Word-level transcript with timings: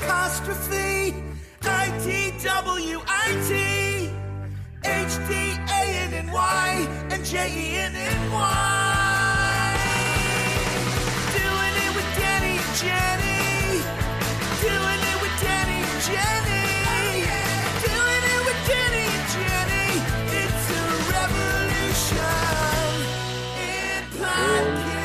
apostrophe 0.00 1.14
I 1.62 1.88
T 2.04 2.32
W 2.44 3.00
I 3.06 3.28
T 3.48 4.10
H 4.84 5.16
D 5.28 5.32
A 5.70 5.82
N 6.06 6.12
N 6.14 6.30
Y 6.32 6.88
and 7.10 7.24
J 7.24 7.48
E 7.48 7.76
N 7.76 7.94
N 7.96 8.32
Y. 8.32 8.42
Doing 11.32 11.74
it 11.84 11.92
with 11.96 12.10
Danny 12.18 12.58
and 12.64 12.74
Jenny. 12.76 13.80
Doing 14.62 15.02
it 15.10 15.18
with 15.22 15.36
Danny 15.42 15.78
and 15.90 16.00
Jenny. 16.08 16.64
Doing 17.88 18.24
it 18.32 18.40
with 18.46 18.60
Danny 18.70 19.04
and 19.16 19.26
Jenny. 19.34 19.88
It's 20.40 20.66
a 20.70 20.82
revolution 21.16 22.40
in 23.72 24.02
podcasts. 24.20 25.00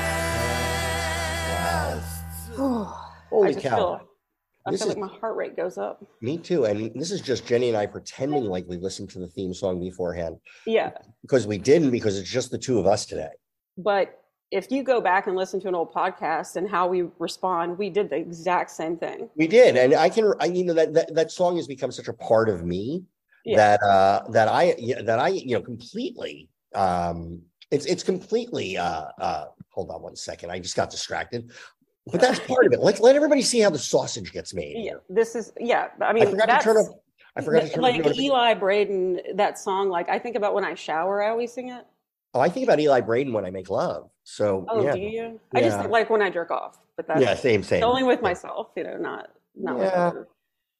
Holy 3.29 3.49
I 3.49 3.51
just 3.53 3.65
cow. 3.65 4.10
I 4.65 4.71
This 4.71 4.81
feel 4.81 4.91
is- 4.91 4.97
like 4.97 5.11
my 5.11 5.19
heart 5.19 5.35
rate 5.35 5.55
goes 5.55 5.77
up. 5.77 6.03
Me 6.21 6.37
too. 6.37 6.65
And 6.65 6.91
this 6.93 7.11
is 7.11 7.21
just 7.21 7.45
Jenny 7.47 7.69
and 7.69 7.77
I 7.77 7.85
pretending 7.85 8.43
like 8.45 8.65
we 8.67 8.77
listened 8.77 9.09
to 9.11 9.19
the 9.19 9.27
theme 9.27 9.53
song 9.53 9.79
beforehand 9.79 10.37
Yeah, 10.67 10.91
because 11.21 11.47
we 11.47 11.57
didn't, 11.57 11.91
because 11.91 12.17
it's 12.19 12.29
just 12.29 12.51
the 12.51 12.57
two 12.57 12.79
of 12.79 12.85
us 12.85 13.05
today. 13.05 13.29
but 13.77 14.17
if 14.51 14.69
you 14.69 14.83
go 14.83 14.99
back 14.99 15.27
and 15.27 15.35
listen 15.37 15.61
to 15.61 15.69
an 15.69 15.75
old 15.75 15.93
podcast 15.93 16.57
and 16.57 16.69
how 16.69 16.85
we 16.85 17.03
respond, 17.19 17.77
we 17.77 17.89
did 17.89 18.09
the 18.09 18.17
exact 18.17 18.69
same 18.69 18.97
thing. 18.97 19.29
We 19.37 19.47
did. 19.47 19.77
And 19.77 19.93
I 19.93 20.09
can, 20.09 20.33
I, 20.41 20.45
you 20.47 20.65
know, 20.65 20.73
that, 20.73 20.93
that, 20.93 21.15
that 21.15 21.31
song 21.31 21.55
has 21.55 21.67
become 21.67 21.89
such 21.89 22.09
a 22.09 22.13
part 22.13 22.49
of 22.49 22.65
me 22.65 23.05
Yeah. 23.45 23.55
that, 23.55 23.81
uh, 23.81 24.23
that 24.31 24.49
I, 24.49 24.75
that 25.05 25.19
I, 25.19 25.29
you 25.29 25.53
know, 25.55 25.61
completely, 25.61 26.49
um, 26.75 27.41
it's, 27.71 27.85
it's 27.85 28.03
completely, 28.03 28.75
uh, 28.75 29.05
uh, 29.21 29.45
hold 29.69 29.89
on 29.89 30.01
one 30.01 30.17
second. 30.17 30.51
I 30.51 30.59
just 30.59 30.75
got 30.75 30.89
distracted, 30.89 31.49
but 32.07 32.21
that's 32.21 32.39
part 32.39 32.65
of 32.65 32.73
it. 32.73 32.79
Let's 32.79 32.99
let 32.99 33.15
everybody 33.15 33.41
see 33.41 33.59
how 33.59 33.69
the 33.69 33.79
sausage 33.79 34.31
gets 34.31 34.53
made. 34.53 34.75
Yeah, 34.77 34.93
this 35.09 35.35
is 35.35 35.53
yeah. 35.59 35.89
I 36.01 36.13
mean, 36.13 36.27
I 36.27 36.31
forgot 36.31 36.45
to 36.59 36.63
turn 36.63 36.77
off, 36.77 36.87
I 37.35 37.41
forgot 37.41 37.63
to 37.63 37.69
turn 37.69 37.81
like 37.81 38.03
the- 38.03 38.19
Eli 38.19 38.53
Braden. 38.55 39.21
That 39.35 39.59
song, 39.59 39.89
like 39.89 40.09
I 40.09 40.19
think 40.19 40.35
about 40.35 40.53
when 40.53 40.65
I 40.65 40.73
shower, 40.73 41.21
I 41.23 41.29
always 41.29 41.51
sing 41.53 41.69
it. 41.69 41.85
Oh, 42.33 42.39
I 42.39 42.49
think 42.49 42.65
about 42.65 42.79
Eli 42.79 43.01
Braden 43.01 43.33
when 43.33 43.45
I 43.45 43.51
make 43.51 43.69
love. 43.69 44.09
So 44.23 44.65
Oh, 44.69 44.81
yeah, 44.83 44.93
do 44.93 44.99
you? 44.99 45.39
I 45.53 45.61
just 45.61 45.89
like 45.89 46.09
when 46.09 46.21
I 46.21 46.29
jerk 46.29 46.49
off, 46.51 46.79
but 46.95 47.07
that's 47.07 47.21
yeah, 47.21 47.35
same, 47.35 47.61
same. 47.63 47.83
only 47.83 48.03
with 48.03 48.21
myself. 48.21 48.69
You 48.75 48.83
know, 48.85 48.97
not 48.97 49.29
not 49.55 49.77
Yeah. 49.79 50.11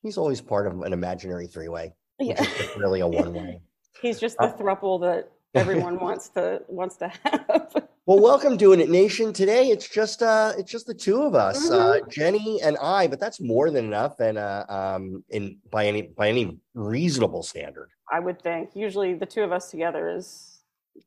He's 0.02 0.18
always 0.18 0.42
part 0.42 0.66
of 0.66 0.82
an 0.82 0.94
imaginary 0.94 1.46
three-way, 1.46 1.94
Yeah, 2.20 2.44
really 2.78 3.02
a 3.02 3.08
one-way. 3.08 3.62
he's 4.02 4.20
just 4.20 4.36
the 4.38 4.46
Uh, 4.46 4.58
thruple 4.58 5.00
that 5.02 5.30
everyone 5.54 6.00
wants 6.00 6.30
to 6.30 6.62
wants 6.68 6.96
to 6.98 7.10
have. 7.24 7.76
Well, 8.12 8.20
welcome 8.20 8.58
Doing 8.58 8.82
It 8.82 8.90
Nation. 8.90 9.32
Today 9.32 9.70
it's 9.70 9.88
just 9.88 10.22
uh 10.22 10.52
it's 10.58 10.70
just 10.70 10.86
the 10.86 10.94
two 10.94 11.22
of 11.22 11.34
us, 11.34 11.72
uh 11.72 12.00
Jenny 12.10 12.62
and 12.62 12.76
I, 12.82 13.08
but 13.08 13.22
that's 13.22 13.40
more 13.40 13.72
than 13.72 13.86
enough 13.86 14.20
and 14.20 14.38
uh 14.38 14.66
um 14.68 15.24
in 15.30 15.60
by 15.72 15.86
any 15.86 16.02
by 16.02 16.28
any 16.28 16.58
reasonable 16.74 17.42
standard. 17.42 17.88
I 18.12 18.20
would 18.20 18.42
think 18.42 18.72
usually 18.76 19.14
the 19.14 19.26
two 19.26 19.44
of 19.44 19.54
us 19.54 19.72
together 19.72 20.10
is 20.14 20.60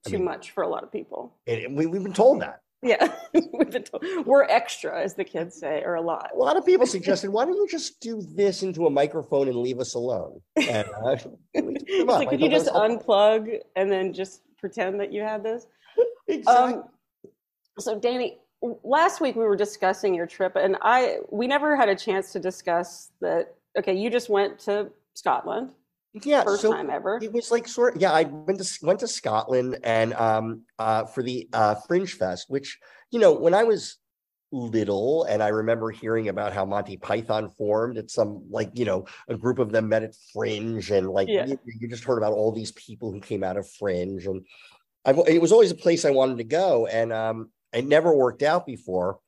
I 0.06 0.08
too 0.12 0.16
mean- 0.16 0.24
much 0.24 0.52
for 0.52 0.62
a 0.62 0.66
lot 0.68 0.82
of 0.82 0.90
people. 0.90 1.34
And 1.46 1.76
we, 1.76 1.84
we've 1.84 2.02
been 2.02 2.14
told 2.14 2.40
that. 2.40 2.60
Yeah, 2.82 3.12
We've 3.34 3.70
been 3.70 3.82
told- 3.84 4.02
we're 4.24 4.44
extra, 4.44 5.02
as 5.02 5.12
the 5.14 5.24
kids 5.24 5.60
say, 5.60 5.82
or 5.84 5.96
a 5.96 6.00
lot. 6.02 6.30
A 6.34 6.38
lot 6.38 6.56
of 6.56 6.64
people 6.64 6.86
suggested, 6.96 7.28
why 7.28 7.44
don't 7.44 7.54
you 7.56 7.68
just 7.70 8.00
do 8.00 8.22
this 8.34 8.62
into 8.62 8.86
a 8.86 8.90
microphone 8.90 9.48
and 9.48 9.58
leave 9.58 9.78
us 9.78 9.92
alone? 9.92 10.40
And, 10.56 10.88
uh, 11.04 11.16
we 11.54 11.60
took 11.60 11.64
them 11.64 11.76
It's 11.86 12.02
up. 12.02 12.08
like, 12.08 12.30
could 12.30 12.40
you 12.40 12.48
just 12.48 12.64
that 12.64 12.72
was 12.74 12.88
helpful. 12.90 13.14
unplug 13.14 13.58
and 13.76 13.92
then 13.92 14.14
just 14.14 14.40
pretend 14.58 15.00
that 15.00 15.12
you 15.12 15.20
had 15.20 15.42
this? 15.42 15.66
Exactly. 16.26 16.74
Um, 16.74 16.84
so 17.78 17.98
Danny, 17.98 18.38
last 18.82 19.20
week 19.20 19.36
we 19.36 19.44
were 19.44 19.56
discussing 19.56 20.14
your 20.14 20.26
trip, 20.26 20.56
and 20.56 20.76
I 20.82 21.18
we 21.30 21.46
never 21.46 21.76
had 21.76 21.88
a 21.88 21.96
chance 21.96 22.32
to 22.32 22.40
discuss 22.40 23.10
that. 23.20 23.54
Okay, 23.78 23.94
you 23.94 24.10
just 24.10 24.28
went 24.28 24.58
to 24.60 24.90
Scotland, 25.14 25.72
yeah, 26.22 26.44
first 26.44 26.62
so 26.62 26.72
time 26.72 26.90
ever. 26.90 27.18
it 27.22 27.32
was 27.32 27.50
like 27.50 27.66
sort 27.66 28.00
yeah, 28.00 28.12
I 28.12 28.22
went 28.22 28.62
to 28.62 28.86
went 28.86 29.00
to 29.00 29.08
Scotland 29.08 29.78
and 29.82 30.14
um 30.14 30.62
uh 30.78 31.04
for 31.04 31.22
the 31.22 31.48
uh 31.52 31.74
Fringe 31.74 32.12
Fest, 32.12 32.46
which 32.48 32.78
you 33.10 33.18
know, 33.18 33.32
when 33.32 33.54
I 33.54 33.64
was 33.64 33.98
little 34.52 35.24
and 35.24 35.42
I 35.42 35.48
remember 35.48 35.90
hearing 35.90 36.28
about 36.28 36.52
how 36.52 36.64
Monty 36.64 36.96
Python 36.96 37.48
formed, 37.50 37.98
it's 37.98 38.14
some 38.14 38.44
like, 38.48 38.70
you 38.74 38.84
know, 38.84 39.06
a 39.28 39.36
group 39.36 39.58
of 39.58 39.72
them 39.72 39.88
met 39.88 40.04
at 40.04 40.14
Fringe 40.32 40.90
and 40.92 41.08
like 41.08 41.28
Yeah. 41.28 41.46
you, 41.46 41.58
you 41.80 41.88
just 41.88 42.04
heard 42.04 42.18
about 42.18 42.32
all 42.32 42.52
these 42.52 42.70
people 42.72 43.10
who 43.10 43.20
came 43.20 43.42
out 43.42 43.56
of 43.56 43.68
Fringe 43.68 44.24
and 44.26 44.46
I 45.04 45.10
it 45.26 45.40
was 45.40 45.52
always 45.52 45.72
a 45.72 45.76
place 45.76 46.04
I 46.04 46.10
wanted 46.10 46.38
to 46.38 46.44
go 46.44 46.86
and 46.86 47.12
um 47.12 47.50
it 47.74 47.86
never 47.86 48.14
worked 48.14 48.42
out 48.42 48.66
before. 48.66 49.18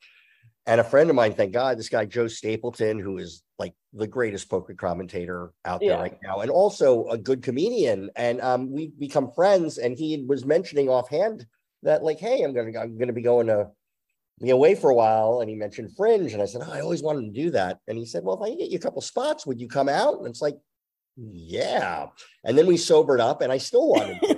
And 0.69 0.81
a 0.81 0.85
friend 0.85 1.09
of 1.11 1.17
mine, 1.17 1.33
thank 1.35 1.53
God, 1.53 1.79
this 1.79 1.89
guy 1.89 2.07
Joe 2.07 2.27
Stapleton, 2.27 2.99
who 2.99 3.19
is 3.19 3.43
like 3.59 3.73
the 3.93 4.07
greatest 4.09 4.49
poker 4.49 4.75
commentator 4.75 5.53
out 5.65 5.81
there 5.81 5.91
Yeah. 5.91 6.01
right 6.01 6.19
now, 6.23 6.41
and 6.41 6.51
also 6.51 7.07
a 7.09 7.19
good 7.19 7.43
comedian. 7.43 8.11
And 8.17 8.41
um, 8.41 8.73
we've 8.73 8.99
become 8.99 9.31
friends. 9.31 9.79
And 9.79 9.97
he 9.97 10.25
was 10.27 10.45
mentioning 10.45 10.89
offhand 10.89 11.47
that, 11.85 12.03
like, 12.03 12.19
hey, 12.19 12.43
I'm 12.43 12.53
gonna 12.53 12.79
I'm 12.81 12.99
gonna 12.99 13.13
be 13.13 13.23
going 13.23 13.47
to 13.47 13.69
be 14.41 14.51
away 14.51 14.75
for 14.75 14.91
a 14.91 14.95
while. 14.95 15.41
And 15.41 15.49
he 15.49 15.55
mentioned 15.55 15.97
Fringe, 15.97 16.33
and 16.33 16.43
I 16.43 16.47
said, 16.47 16.63
oh, 16.65 16.73
I 16.73 16.81
always 16.81 17.03
wanted 17.03 17.33
to 17.33 17.43
do 17.43 17.51
that. 17.53 17.79
And 17.87 17.97
he 17.97 18.05
said, 18.05 18.25
well, 18.25 18.37
if 18.37 18.43
I 18.43 18.55
get 18.57 18.71
you 18.71 18.79
a 18.79 18.81
couple 18.83 19.01
spots, 19.03 19.47
would 19.47 19.61
you 19.61 19.69
come 19.69 19.89
out? 19.89 20.19
And 20.19 20.27
it's 20.27 20.43
like, 20.43 20.57
yeah. 21.17 22.09
And 22.45 22.59
then 22.59 22.67
we 22.67 22.77
sobered 22.77 23.21
up, 23.21 23.41
and 23.41 23.53
I 23.53 23.59
still 23.59 23.89
wanted 23.89 24.21
to. 24.21 24.36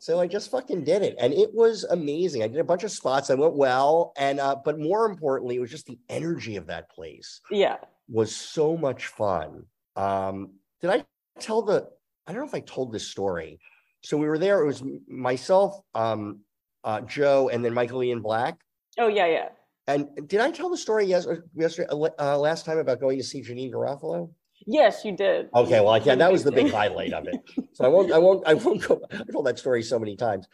So 0.00 0.18
I 0.18 0.26
just 0.26 0.50
fucking 0.50 0.84
did 0.84 1.02
it, 1.02 1.14
and 1.20 1.34
it 1.34 1.50
was 1.52 1.84
amazing. 1.84 2.42
I 2.42 2.48
did 2.48 2.58
a 2.58 2.64
bunch 2.64 2.84
of 2.84 2.90
spots. 2.90 3.28
I 3.28 3.34
went 3.34 3.52
well, 3.52 4.14
and 4.16 4.40
uh, 4.40 4.56
but 4.64 4.78
more 4.78 5.04
importantly, 5.04 5.56
it 5.56 5.60
was 5.60 5.70
just 5.70 5.84
the 5.84 5.98
energy 6.08 6.56
of 6.56 6.66
that 6.68 6.90
place 6.90 7.42
yeah, 7.50 7.76
was 8.08 8.34
so 8.34 8.78
much 8.78 9.08
fun. 9.08 9.66
Um, 9.96 10.52
did 10.80 10.88
I 10.88 11.04
tell 11.38 11.60
the? 11.60 11.86
I 12.26 12.32
don't 12.32 12.40
know 12.40 12.48
if 12.48 12.54
I 12.54 12.60
told 12.60 12.92
this 12.92 13.08
story. 13.08 13.60
So 14.02 14.16
we 14.16 14.26
were 14.26 14.38
there. 14.38 14.62
It 14.62 14.66
was 14.66 14.82
myself, 15.06 15.78
um, 15.94 16.40
uh, 16.82 17.02
Joe, 17.02 17.50
and 17.52 17.62
then 17.62 17.74
Michael 17.74 18.02
Ian 18.02 18.22
Black. 18.22 18.58
oh 18.98 19.08
yeah, 19.08 19.26
yeah. 19.26 19.48
And 19.86 20.08
did 20.28 20.40
I 20.40 20.50
tell 20.50 20.70
the 20.70 20.78
story 20.78 21.04
yes, 21.04 21.26
yesterday, 21.54 21.88
uh, 21.90 22.38
last 22.38 22.64
time 22.64 22.78
about 22.78 23.00
going 23.00 23.18
to 23.18 23.24
see 23.24 23.42
Janeane 23.42 23.72
Garofalo? 23.72 24.30
Yes, 24.66 25.04
you 25.04 25.16
did. 25.16 25.48
Okay, 25.54 25.80
well, 25.80 25.98
yeah, 26.02 26.14
that 26.14 26.30
was 26.30 26.44
the 26.44 26.52
big 26.52 26.70
highlight 26.70 27.12
of 27.12 27.26
it. 27.26 27.36
So 27.72 27.84
I 27.84 27.88
won't, 27.88 28.12
I 28.12 28.18
won't, 28.18 28.46
I 28.46 28.54
won't 28.54 28.82
go. 28.86 29.00
I 29.12 29.22
told 29.32 29.46
that 29.46 29.58
story 29.58 29.82
so 29.82 29.98
many 29.98 30.16
times, 30.16 30.46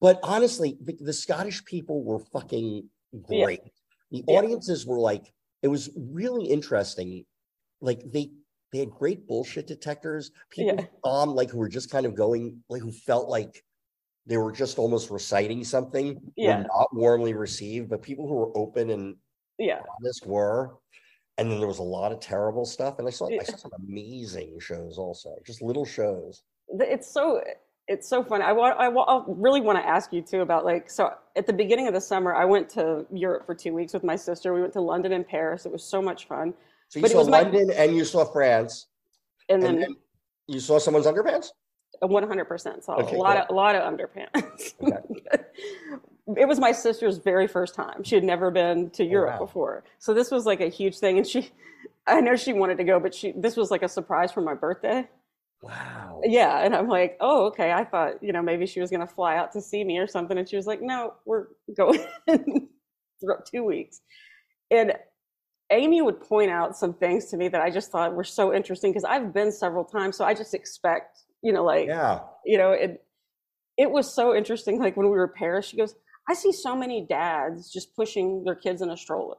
but 0.00 0.18
honestly, 0.22 0.76
the, 0.82 0.96
the 1.00 1.12
Scottish 1.12 1.64
people 1.64 2.04
were 2.04 2.18
fucking 2.18 2.88
Yeah. 3.12 3.44
great. 3.44 3.60
The 4.10 4.22
Yeah. 4.28 4.38
audiences 4.38 4.86
were 4.86 4.98
like, 5.00 5.32
it 5.62 5.68
was 5.68 5.90
really 5.96 6.46
interesting. 6.46 7.24
Like 7.80 8.02
they, 8.12 8.30
they 8.72 8.78
had 8.80 8.90
great 8.90 9.26
bullshit 9.26 9.66
detectors. 9.66 10.30
People, 10.50 10.76
Yeah. 10.80 10.86
um, 11.04 11.34
like 11.34 11.50
who 11.50 11.58
were 11.58 11.68
just 11.68 11.90
kind 11.90 12.04
of 12.06 12.14
going, 12.14 12.62
like 12.68 12.82
who 12.82 12.92
felt 12.92 13.28
like 13.28 13.64
they 14.26 14.36
were 14.36 14.52
just 14.52 14.78
almost 14.78 15.10
reciting 15.10 15.64
something. 15.64 16.20
Yeah. 16.36 16.58
were 16.58 16.62
not 16.64 16.88
warmly 16.94 17.32
received, 17.32 17.88
but 17.88 18.02
people 18.02 18.28
who 18.28 18.34
were 18.34 18.56
open 18.56 18.90
and 18.90 19.16
Yeah, 19.58 19.80
honest 19.98 20.26
were. 20.26 20.76
And 21.38 21.50
then 21.50 21.58
there 21.58 21.68
was 21.68 21.78
a 21.80 21.82
lot 21.82 22.12
of 22.12 22.20
terrible 22.20 22.64
stuff. 22.64 22.98
And 22.98 23.06
I 23.06 23.10
saw 23.10 23.28
I 23.28 23.42
saw 23.44 23.56
some 23.56 23.72
amazing 23.86 24.58
shows 24.60 24.96
also, 24.98 25.36
just 25.46 25.60
little 25.62 25.84
shows. 25.84 26.42
It's 26.68 27.10
so 27.10 27.42
it's 27.88 28.08
so 28.08 28.24
funny. 28.24 28.42
I 28.44 28.52
want 28.52 28.78
I, 28.78 28.86
I 28.88 29.22
really 29.28 29.60
want 29.60 29.78
to 29.78 29.86
ask 29.86 30.12
you 30.12 30.22
too 30.22 30.40
about 30.40 30.64
like 30.64 30.88
so 30.90 31.12
at 31.36 31.46
the 31.46 31.52
beginning 31.52 31.88
of 31.88 31.94
the 31.94 32.00
summer 32.00 32.34
I 32.34 32.44
went 32.44 32.68
to 32.70 33.06
Europe 33.12 33.44
for 33.46 33.54
two 33.54 33.74
weeks 33.74 33.92
with 33.92 34.02
my 34.02 34.16
sister. 34.16 34.54
We 34.54 34.60
went 34.60 34.72
to 34.74 34.80
London 34.80 35.12
and 35.12 35.26
Paris. 35.26 35.66
It 35.66 35.72
was 35.72 35.84
so 35.84 36.00
much 36.00 36.26
fun. 36.26 36.54
So 36.88 36.98
you 36.98 37.02
But 37.02 37.10
it 37.10 37.14
saw 37.14 37.18
was 37.18 37.28
my- 37.28 37.42
London 37.42 37.70
and 37.70 37.94
you 37.96 38.04
saw 38.04 38.24
France. 38.24 38.86
And 39.48 39.62
And 39.62 39.74
then 39.74 39.80
then 39.82 39.96
you 40.48 40.60
saw 40.60 40.78
someone's 40.78 41.06
underpants? 41.06 41.48
one 42.00 42.26
hundred 42.26 42.46
percent 42.46 42.82
saw 42.84 42.96
Okay, 42.96 43.16
a 43.16 43.18
lot 43.18 43.36
of 43.36 43.46
a 43.50 43.52
lot 43.52 43.74
of 43.74 43.82
underpants. 43.82 44.74
it 46.36 46.46
was 46.46 46.58
my 46.58 46.72
sister's 46.72 47.18
very 47.18 47.46
first 47.46 47.74
time. 47.74 48.02
She 48.02 48.14
had 48.16 48.24
never 48.24 48.50
been 48.50 48.90
to 48.90 49.04
oh, 49.04 49.06
Europe 49.06 49.34
Oh, 49.36 49.40
wow. 49.40 49.46
before, 49.46 49.84
so 49.98 50.14
this 50.14 50.30
was 50.30 50.44
like 50.46 50.60
a 50.60 50.68
huge 50.68 50.98
thing. 50.98 51.18
And 51.18 51.26
she, 51.26 51.50
I 52.06 52.20
know 52.20 52.36
she 52.36 52.52
wanted 52.52 52.78
to 52.78 52.84
go, 52.84 52.98
but 53.00 53.14
she 53.14 53.32
this 53.32 53.56
was 53.56 53.70
like 53.70 53.82
a 53.82 53.88
surprise 53.88 54.32
for 54.32 54.40
my 54.40 54.54
birthday. 54.54 55.08
Wow. 55.62 56.20
Yeah, 56.24 56.58
and 56.64 56.74
I'm 56.76 56.88
like, 56.88 57.16
oh, 57.20 57.46
okay. 57.46 57.72
I 57.72 57.84
thought 57.84 58.22
you 58.22 58.32
know 58.32 58.42
maybe 58.42 58.66
she 58.66 58.80
was 58.80 58.90
gonna 58.90 59.06
fly 59.06 59.36
out 59.36 59.52
to 59.52 59.60
see 59.60 59.82
me 59.84 59.98
or 59.98 60.06
something, 60.06 60.36
and 60.38 60.48
she 60.48 60.56
was 60.56 60.66
like, 60.66 60.80
no, 60.82 61.14
we're 61.24 61.46
going 61.76 62.00
for 63.20 63.42
two 63.50 63.64
weeks. 63.64 64.00
And 64.70 64.94
Amy 65.72 66.00
would 66.02 66.20
point 66.20 66.50
out 66.50 66.76
some 66.76 66.92
things 66.94 67.26
to 67.30 67.36
me 67.36 67.48
that 67.48 67.60
I 67.60 67.70
just 67.70 67.90
thought 67.90 68.14
were 68.14 68.22
so 68.24 68.54
interesting 68.54 68.92
because 68.92 69.04
I've 69.04 69.32
been 69.32 69.50
several 69.50 69.84
times, 69.84 70.16
so 70.16 70.24
I 70.24 70.34
just 70.34 70.54
expect 70.54 71.18
you 71.42 71.52
know 71.52 71.64
like 71.64 71.86
Yeah. 71.86 72.20
you 72.44 72.56
know 72.58 72.70
it 72.72 73.04
it 73.76 73.90
was 73.90 74.14
so 74.14 74.34
interesting 74.34 74.78
like 74.80 74.96
when 74.96 75.06
we 75.10 75.12
were 75.18 75.28
paris 75.28 75.66
she 75.66 75.76
goes 75.76 75.94
i 76.28 76.34
see 76.34 76.52
so 76.52 76.74
many 76.76 77.06
dads 77.08 77.70
just 77.72 77.94
pushing 77.96 78.44
their 78.44 78.54
kids 78.54 78.82
in 78.82 78.90
a 78.90 78.96
stroller 78.96 79.36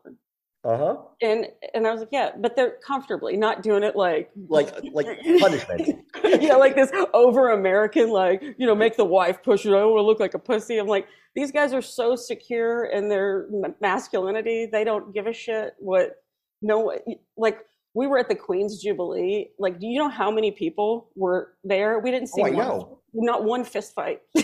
Uh-huh. 0.64 0.98
and 1.22 1.48
and 1.74 1.88
i 1.88 1.92
was 1.92 2.02
like 2.02 2.10
yeah 2.12 2.32
but 2.40 2.56
they're 2.56 2.78
comfortably 2.86 3.38
not 3.38 3.62
doing 3.64 3.84
it 3.84 3.96
like 3.96 4.30
Like 4.50 4.70
like 4.94 5.08
punishment. 5.40 6.00
yeah 6.42 6.56
like 6.56 6.76
this 6.76 6.92
over 7.14 7.50
american 7.52 8.10
like 8.10 8.42
you 8.58 8.66
know 8.68 8.76
make 8.76 8.98
the 8.98 9.06
wife 9.06 9.42
push 9.44 9.66
it 9.66 9.70
i 9.70 9.80
don't 9.80 9.92
want 9.92 10.00
to 10.02 10.06
look 10.06 10.20
like 10.20 10.34
a 10.34 10.40
pussy 10.40 10.78
i'm 10.78 10.88
like 10.88 11.08
these 11.36 11.52
guys 11.52 11.72
are 11.74 11.82
so 11.84 12.16
secure 12.16 12.86
in 12.86 13.10
their 13.10 13.48
masculinity 13.82 14.66
they 14.66 14.84
don't 14.84 15.14
give 15.14 15.28
a 15.28 15.34
shit 15.34 15.74
what 15.80 16.16
no, 16.64 16.92
like 17.38 17.60
we 17.94 18.08
were 18.08 18.18
at 18.18 18.30
the 18.30 18.36
Queen's 18.36 18.82
Jubilee. 18.82 19.50
Like, 19.60 19.80
do 19.80 19.86
you 19.86 20.00
know 20.00 20.10
how 20.10 20.30
many 20.32 20.50
people 20.52 21.10
were 21.16 21.54
there? 21.64 22.00
We 22.00 22.10
didn't 22.10 22.30
see 22.30 22.42
Oh, 22.44 22.52
one, 22.52 23.26
not 23.26 23.44
one 23.44 23.64
fist 23.64 23.94
fight. 23.94 24.22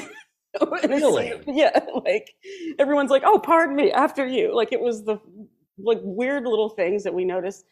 Really? 0.88 1.34
Yeah. 1.48 1.80
Like 2.06 2.34
everyone's 2.80 3.10
like, 3.12 3.24
oh, 3.26 3.40
pardon 3.40 3.76
me, 3.76 3.92
after 3.92 4.26
you. 4.28 4.54
Like 4.56 4.72
it 4.74 4.82
was 4.82 5.04
the 5.04 5.18
like 5.78 6.00
weird 6.04 6.44
little 6.44 6.70
things 6.70 7.04
that 7.04 7.14
we 7.14 7.24
noticed 7.26 7.66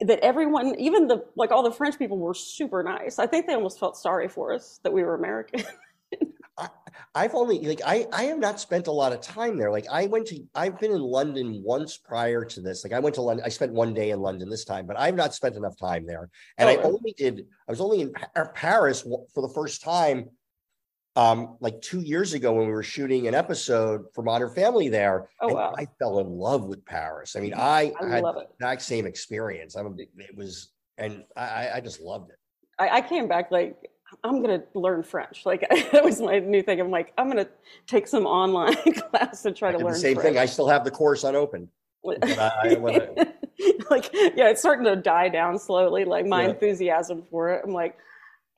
that 0.00 0.18
everyone, 0.20 0.74
even 0.78 1.06
the 1.06 1.24
like 1.36 1.50
all 1.52 1.62
the 1.62 1.70
French 1.72 1.98
people 1.98 2.18
were 2.18 2.34
super 2.34 2.82
nice. 2.82 3.18
I 3.18 3.26
think 3.26 3.46
they 3.46 3.54
almost 3.54 3.78
felt 3.78 3.96
sorry 3.96 4.28
for 4.28 4.52
us 4.52 4.80
that 4.82 4.92
we 4.92 5.02
were 5.02 5.14
American. 5.14 5.62
I've 7.14 7.34
only 7.34 7.58
like 7.60 7.80
I 7.84 8.06
I 8.12 8.24
have 8.24 8.38
not 8.38 8.60
spent 8.60 8.86
a 8.86 8.92
lot 8.92 9.12
of 9.12 9.20
time 9.20 9.56
there. 9.56 9.70
Like 9.70 9.86
I 9.90 10.06
went 10.06 10.26
to 10.28 10.42
I've 10.54 10.78
been 10.78 10.92
in 10.92 11.00
London 11.00 11.62
once 11.64 11.96
prior 11.96 12.44
to 12.44 12.60
this. 12.60 12.84
Like 12.84 12.92
I 12.92 12.98
went 12.98 13.14
to 13.16 13.22
London. 13.22 13.44
I 13.46 13.48
spent 13.48 13.72
one 13.72 13.94
day 13.94 14.10
in 14.10 14.20
London 14.20 14.50
this 14.50 14.64
time, 14.64 14.86
but 14.86 14.98
I've 14.98 15.14
not 15.14 15.34
spent 15.34 15.56
enough 15.56 15.76
time 15.78 16.06
there. 16.06 16.28
And 16.58 16.68
I 16.68 16.76
Oh. 16.76 16.92
only 16.94 17.14
did. 17.16 17.46
I 17.68 17.72
was 17.72 17.80
only 17.80 18.02
in 18.02 18.12
Pa- 18.12 18.48
Paris 18.54 19.02
for 19.02 19.40
the 19.46 19.52
first 19.54 19.82
time, 19.82 20.28
um, 21.16 21.56
like 21.60 21.80
two 21.82 22.00
years 22.00 22.32
ago 22.32 22.52
when 22.54 22.66
we 22.66 22.72
were 22.72 22.82
shooting 22.82 23.28
an 23.28 23.34
episode 23.34 24.06
for 24.14 24.22
Modern 24.22 24.50
Family 24.54 24.88
there. 24.88 25.28
Oh, 25.40 25.52
wow. 25.54 25.74
I 25.76 25.86
fell 25.98 26.18
in 26.20 26.30
love 26.38 26.64
with 26.64 26.84
Paris. 26.86 27.36
I 27.36 27.40
mean, 27.40 27.54
I, 27.54 27.92
I 28.00 28.06
had 28.06 28.24
the 28.24 28.46
exact 28.54 28.82
same 28.82 29.06
experience. 29.06 29.74
I'm. 29.76 29.86
a- 29.86 30.22
It 30.22 30.36
was, 30.36 30.70
and 30.98 31.24
I 31.36 31.70
I- 31.74 31.80
just 31.80 32.00
loved 32.00 32.30
it. 32.30 32.36
I, 32.78 32.88
I 32.98 33.00
came 33.02 33.28
back 33.28 33.50
like 33.50 33.76
I'm 34.24 34.40
gonna 34.42 34.62
learn 34.74 35.02
French. 35.02 35.44
Like 35.44 35.66
that 35.92 36.02
was 36.02 36.20
my 36.20 36.38
new 36.38 36.62
thing. 36.62 36.80
I'm 36.80 36.90
like 36.90 37.12
I'm 37.18 37.28
gonna 37.28 37.48
take 37.86 38.06
some 38.06 38.24
online 38.26 38.74
class 38.94 39.42
to 39.42 39.52
try 39.52 39.68
I 39.68 39.72
to 39.72 39.78
learn 39.78 39.92
the 39.92 39.98
same 39.98 40.14
French. 40.16 40.28
thing. 40.34 40.38
I 40.38 40.46
still 40.46 40.68
have 40.68 40.84
the 40.84 40.90
course 40.90 41.24
unopened. 41.24 41.68
I- 42.06 42.76
like 43.90 44.10
yeah, 44.12 44.48
it's 44.48 44.60
starting 44.60 44.84
to 44.86 44.96
die 44.96 45.28
down 45.28 45.58
slowly. 45.58 46.04
Like 46.04 46.26
my 46.26 46.42
Yeah. 46.44 46.48
enthusiasm 46.50 47.22
for 47.30 47.50
it. 47.50 47.62
I'm 47.64 47.72
like, 47.72 47.96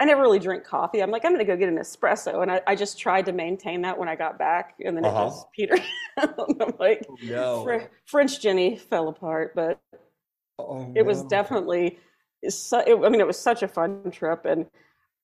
I 0.04 0.06
never 0.06 0.20
really 0.20 0.38
drink 0.38 0.64
coffee. 0.64 1.02
I'm 1.02 1.10
like, 1.10 1.24
I'm 1.24 1.32
gonna 1.32 1.46
go 1.46 1.56
get 1.56 1.70
an 1.70 1.78
espresso, 1.78 2.42
and 2.42 2.50
I, 2.52 2.60
I 2.66 2.74
just 2.76 2.98
tried 2.98 3.24
to 3.24 3.32
maintain 3.32 3.80
that 3.82 3.98
when 3.98 4.06
I 4.06 4.14
got 4.14 4.38
back, 4.38 4.74
and 4.84 4.94
then 4.94 5.02
Uh-huh. 5.04 5.22
it 5.22 5.28
just 5.28 5.50
petered. 5.52 5.82
I'm 6.18 6.74
like, 6.78 7.08
No. 7.22 7.64
Fr- 7.64 7.86
French 8.04 8.38
Jenny 8.38 8.76
fell 8.76 9.08
apart, 9.08 9.54
but 9.54 9.80
Oh, 10.58 10.92
it 10.94 11.06
was 11.06 11.22
definitely 11.24 11.98
su- 12.48 12.82
it, 12.86 12.94
i 13.04 13.08
mean 13.08 13.20
it 13.20 13.26
was 13.26 13.38
such 13.38 13.62
a 13.64 13.68
fun 13.68 14.10
trip 14.12 14.44
and 14.44 14.66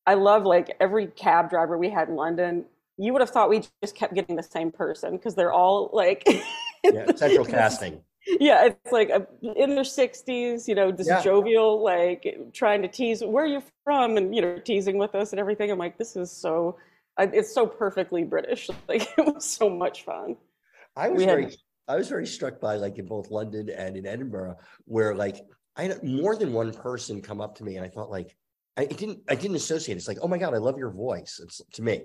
i 0.06 0.14
love 0.14 0.44
like 0.44 0.76
every 0.80 1.06
cab 1.08 1.50
driver 1.50 1.78
we 1.78 1.88
had 1.90 2.08
in 2.08 2.16
london 2.16 2.64
you 2.98 3.12
would 3.12 3.20
have 3.20 3.30
thought 3.30 3.48
we 3.48 3.62
just 3.82 3.94
kept 3.94 4.14
getting 4.14 4.34
the 4.34 4.42
same 4.42 4.72
person 4.72 5.12
because 5.16 5.36
they're 5.36 5.52
all 5.52 5.90
like 5.92 6.24
yeah, 6.84 7.14
central 7.14 7.44
casting. 7.44 8.02
Yeah 8.26 8.66
it's 8.66 8.92
like 8.92 9.08
a, 9.10 9.26
in 9.56 9.74
their 9.74 9.84
60s 9.84 10.68
you 10.68 10.74
know 10.74 10.92
this 10.92 11.06
Yeah. 11.08 11.22
jovial 11.22 11.82
like 11.82 12.36
trying 12.52 12.82
to 12.82 12.88
tease 12.88 13.22
where 13.24 13.44
are 13.44 13.46
you 13.46 13.62
from 13.84 14.16
and 14.16 14.34
you 14.34 14.42
know 14.42 14.58
teasing 14.58 14.98
with 14.98 15.14
us 15.14 15.32
and 15.32 15.40
everything 15.40 15.70
i'm 15.70 15.78
like 15.78 15.96
this 15.98 16.16
is 16.16 16.30
so 16.30 16.76
it's 17.18 17.52
so 17.54 17.66
perfectly 17.66 18.22
british 18.24 18.68
like 18.88 19.02
it 19.18 19.34
was 19.34 19.44
so 19.44 19.68
much 19.70 20.04
fun 20.04 20.36
I 20.96 21.08
was 21.08 21.18
We 21.18 21.24
had- 21.24 21.38
very, 21.38 21.56
I 21.88 21.96
was 21.96 22.08
very 22.08 22.26
struck 22.26 22.60
by 22.60 22.76
like 22.76 22.98
in 22.98 23.06
both 23.06 23.30
London 23.30 23.70
and 23.70 23.96
in 23.96 24.06
Edinburgh, 24.06 24.56
where 24.86 25.14
like 25.14 25.36
I 25.76 25.84
had 25.84 26.02
more 26.02 26.34
than 26.36 26.52
one 26.52 26.72
person 26.72 27.22
come 27.22 27.40
up 27.40 27.54
to 27.58 27.64
me, 27.64 27.76
and 27.76 27.84
I 27.84 27.88
thought 27.88 28.10
like 28.10 28.36
I 28.76 28.84
didn't, 28.86 29.20
I 29.28 29.34
didn't 29.36 29.56
associate. 29.56 29.96
It's 29.96 30.08
like, 30.08 30.18
oh 30.20 30.28
my 30.28 30.36
god, 30.36 30.52
I 30.52 30.58
love 30.58 30.78
your 30.78 30.90
voice. 30.90 31.40
It's 31.42 31.60
to 31.74 31.82
me, 31.82 32.02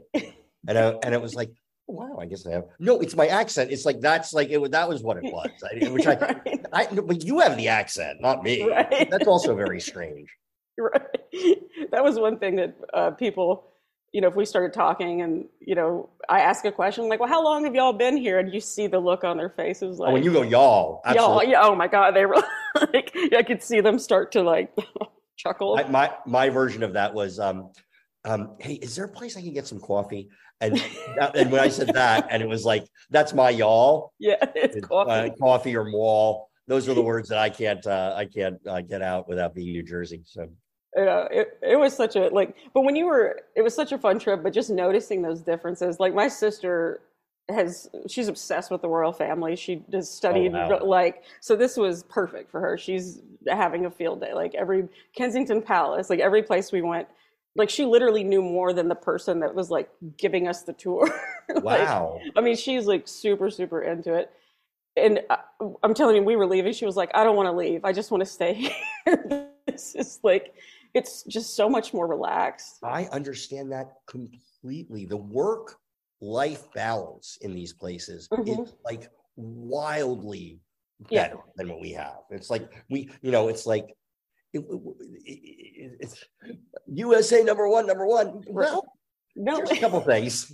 and 0.67 0.77
I, 0.77 0.93
and 1.03 1.13
it 1.15 1.21
was 1.21 1.33
like, 1.35 1.49
wow, 1.87 2.17
I 2.19 2.25
guess 2.25 2.45
I 2.47 2.51
have. 2.51 2.65
No, 2.79 2.99
it's 2.99 3.15
my 3.15 3.27
accent. 3.27 3.71
It's 3.71 3.85
like 3.85 3.99
that's 4.01 4.33
like 4.33 4.49
it. 4.49 4.57
was- 4.59 4.71
That 4.71 4.87
was 4.89 5.03
what 5.03 5.17
it 5.17 5.23
was. 5.33 5.49
I, 5.63 5.87
which 5.89 6.07
I, 6.07 6.15
right, 6.15 6.65
I, 6.73 6.85
but 6.87 7.23
you 7.23 7.39
have 7.39 7.57
the 7.57 7.67
accent, 7.67 8.21
not 8.21 8.43
me. 8.43 8.63
Right. 8.67 9.09
That's 9.09 9.27
also 9.27 9.55
very 9.55 9.79
strange. 9.91 10.29
right. 10.77 11.01
That 11.91 12.03
was 12.03 12.17
one 12.19 12.37
thing 12.39 12.55
that 12.57 12.75
uh, 12.93 13.11
people, 13.11 13.67
you 14.11 14.21
know, 14.21 14.27
if 14.27 14.35
we 14.35 14.45
started 14.45 14.73
talking 14.73 15.21
and, 15.21 15.45
you 15.59 15.75
know, 15.75 16.09
I 16.29 16.39
ask 16.41 16.65
a 16.65 16.71
question 16.71 17.07
like, 17.09 17.19
well, 17.19 17.29
how 17.29 17.43
long 17.43 17.65
have 17.65 17.75
y'all 17.75 17.93
been 17.93 18.17
here? 18.17 18.39
And 18.39 18.53
you 18.53 18.59
see 18.59 18.87
the 18.87 18.99
look 18.99 19.23
on 19.23 19.37
their 19.37 19.49
faces 19.49 19.99
like, 19.99 20.09
Oh, 20.09 20.13
when 20.13 20.23
you 20.23 20.31
go 20.33 20.41
y'all, 20.41 21.01
y'all, 21.13 21.43
yeah, 21.43 21.61
oh 21.61 21.75
my 21.75 21.87
God, 21.87 22.15
they 22.15 22.25
were 22.25 22.35
like, 22.93 23.15
I 23.37 23.43
could 23.43 23.61
see 23.61 23.81
them 23.81 23.99
start 23.99 24.31
to 24.33 24.41
like 24.41 24.73
chuckle. 25.37 25.77
I, 25.77 25.83
my 25.89 26.11
my 26.25 26.49
version 26.49 26.81
of 26.83 26.93
that 26.93 27.13
was 27.13 27.39
um 27.39 27.69
um 28.25 28.55
hey 28.59 28.73
is 28.73 28.95
there 28.95 29.05
a 29.05 29.09
place 29.09 29.37
i 29.37 29.41
can 29.41 29.53
get 29.53 29.67
some 29.67 29.79
coffee 29.79 30.27
and 30.61 30.75
that, 31.17 31.35
and 31.35 31.51
when 31.51 31.61
i 31.61 31.67
said 31.67 31.87
that 31.93 32.27
and 32.29 32.41
it 32.41 32.49
was 32.49 32.65
like 32.65 32.85
that's 33.09 33.33
my 33.33 33.49
y'all 33.49 34.13
yeah, 34.19 34.35
it's 34.55 34.77
It's, 34.77 34.87
coffee. 34.87 35.11
uh, 35.11 35.29
coffee 35.39 35.75
or 35.75 35.85
mall 35.85 36.49
those 36.67 36.89
are 36.89 36.93
the 36.93 37.01
words 37.01 37.29
that 37.29 37.37
i 37.37 37.49
can't 37.49 37.85
uh 37.87 38.13
i 38.15 38.25
can't 38.25 38.57
uh, 38.67 38.81
get 38.81 39.01
out 39.01 39.27
without 39.27 39.53
being 39.53 39.71
new 39.71 39.83
jersey 39.83 40.21
so 40.25 40.49
yeah, 40.95 41.27
it, 41.29 41.59
it 41.61 41.75
was 41.75 41.93
such 41.93 42.15
a 42.15 42.29
like, 42.29 42.55
but 42.73 42.81
when 42.81 42.95
you 42.95 43.05
were, 43.05 43.41
it 43.55 43.61
was 43.61 43.75
such 43.75 43.91
a 43.91 43.97
fun 43.97 44.17
trip, 44.17 44.41
but 44.41 44.53
just 44.53 44.69
noticing 44.69 45.21
those 45.21 45.41
differences, 45.41 45.99
like 45.99 46.13
my 46.13 46.29
sister 46.29 47.01
has, 47.49 47.89
she's 48.07 48.29
obsessed 48.29 48.71
with 48.71 48.81
the 48.81 48.87
royal 48.87 49.11
family. 49.11 49.57
She 49.57 49.83
has 49.91 50.09
studied 50.09 50.53
wow. 50.53 50.79
like, 50.83 51.23
so 51.41 51.55
this 51.55 51.75
was 51.75 52.03
perfect 52.03 52.49
for 52.49 52.61
her. 52.61 52.77
She's 52.77 53.21
having 53.45 53.85
a 53.85 53.91
field 53.91 54.21
day, 54.21 54.33
like 54.33 54.55
every 54.55 54.87
Kensington 55.15 55.61
Palace, 55.61 56.09
like 56.09 56.19
every 56.19 56.41
place 56.41 56.71
we 56.71 56.81
went, 56.81 57.07
like 57.55 57.69
she 57.69 57.85
literally 57.85 58.23
knew 58.23 58.41
more 58.41 58.73
than 58.73 58.87
the 58.89 58.95
person 58.95 59.39
that 59.39 59.55
was 59.55 59.69
like 59.69 59.89
giving 60.17 60.47
us 60.47 60.63
the 60.63 60.73
tour. 60.73 61.07
Like, 61.47 61.87
wow 61.87 62.19
I 62.35 62.41
mean, 62.41 62.55
she's 62.55 62.87
like 62.87 63.07
super, 63.07 63.51
super 63.51 63.83
into 63.83 64.13
it. 64.15 64.31
And 64.97 65.21
I, 65.29 65.37
I'm 65.83 65.93
telling 65.93 66.15
you, 66.15 66.23
we 66.23 66.35
were 66.35 66.47
leaving. 66.47 66.73
She 66.73 66.87
was 66.87 66.95
like, 66.95 67.11
I 67.13 67.23
don't 67.23 67.35
want 67.35 67.45
to 67.45 67.51
leave. 67.51 67.85
I 67.85 67.91
just 67.93 68.09
want 68.09 68.21
to 68.21 68.25
stay 68.25 68.53
here. 69.05 69.53
this 69.67 69.93
is 69.93 70.19
like, 70.23 70.55
it's 70.95 71.21
just 71.23 71.55
so 71.55 71.69
much 71.69 71.93
more 71.93 72.07
relaxed. 72.07 72.79
i 72.83 73.03
understand 73.11 73.71
that 73.73 73.93
completely 74.07 75.05
the 75.05 75.17
work 75.17 75.75
life 76.19 76.63
balance 76.73 77.37
in 77.41 77.53
these 77.53 77.73
places 77.73 78.27
Mhm. 78.31 78.63
is 78.63 78.73
like 78.83 79.11
wildly 79.35 80.59
Yeah. 81.09 81.27
better 81.27 81.39
than 81.57 81.69
what 81.69 81.79
we 81.81 81.91
have 81.91 82.19
it's 82.31 82.49
like 82.49 82.71
we 82.89 83.09
you 83.21 83.31
know 83.31 83.49
it's 83.49 83.65
like 83.67 83.85
it, 84.55 84.63
it- 85.25 85.97
it's 85.99 86.23
usa 86.87 87.43
number 87.43 87.67
one 87.69 87.85
number 87.87 88.05
one 88.07 88.41
well 88.47 88.83
No, 89.35 89.57
There's 89.57 89.71
a 89.71 89.81
couple 89.81 89.99
things. 90.01 90.51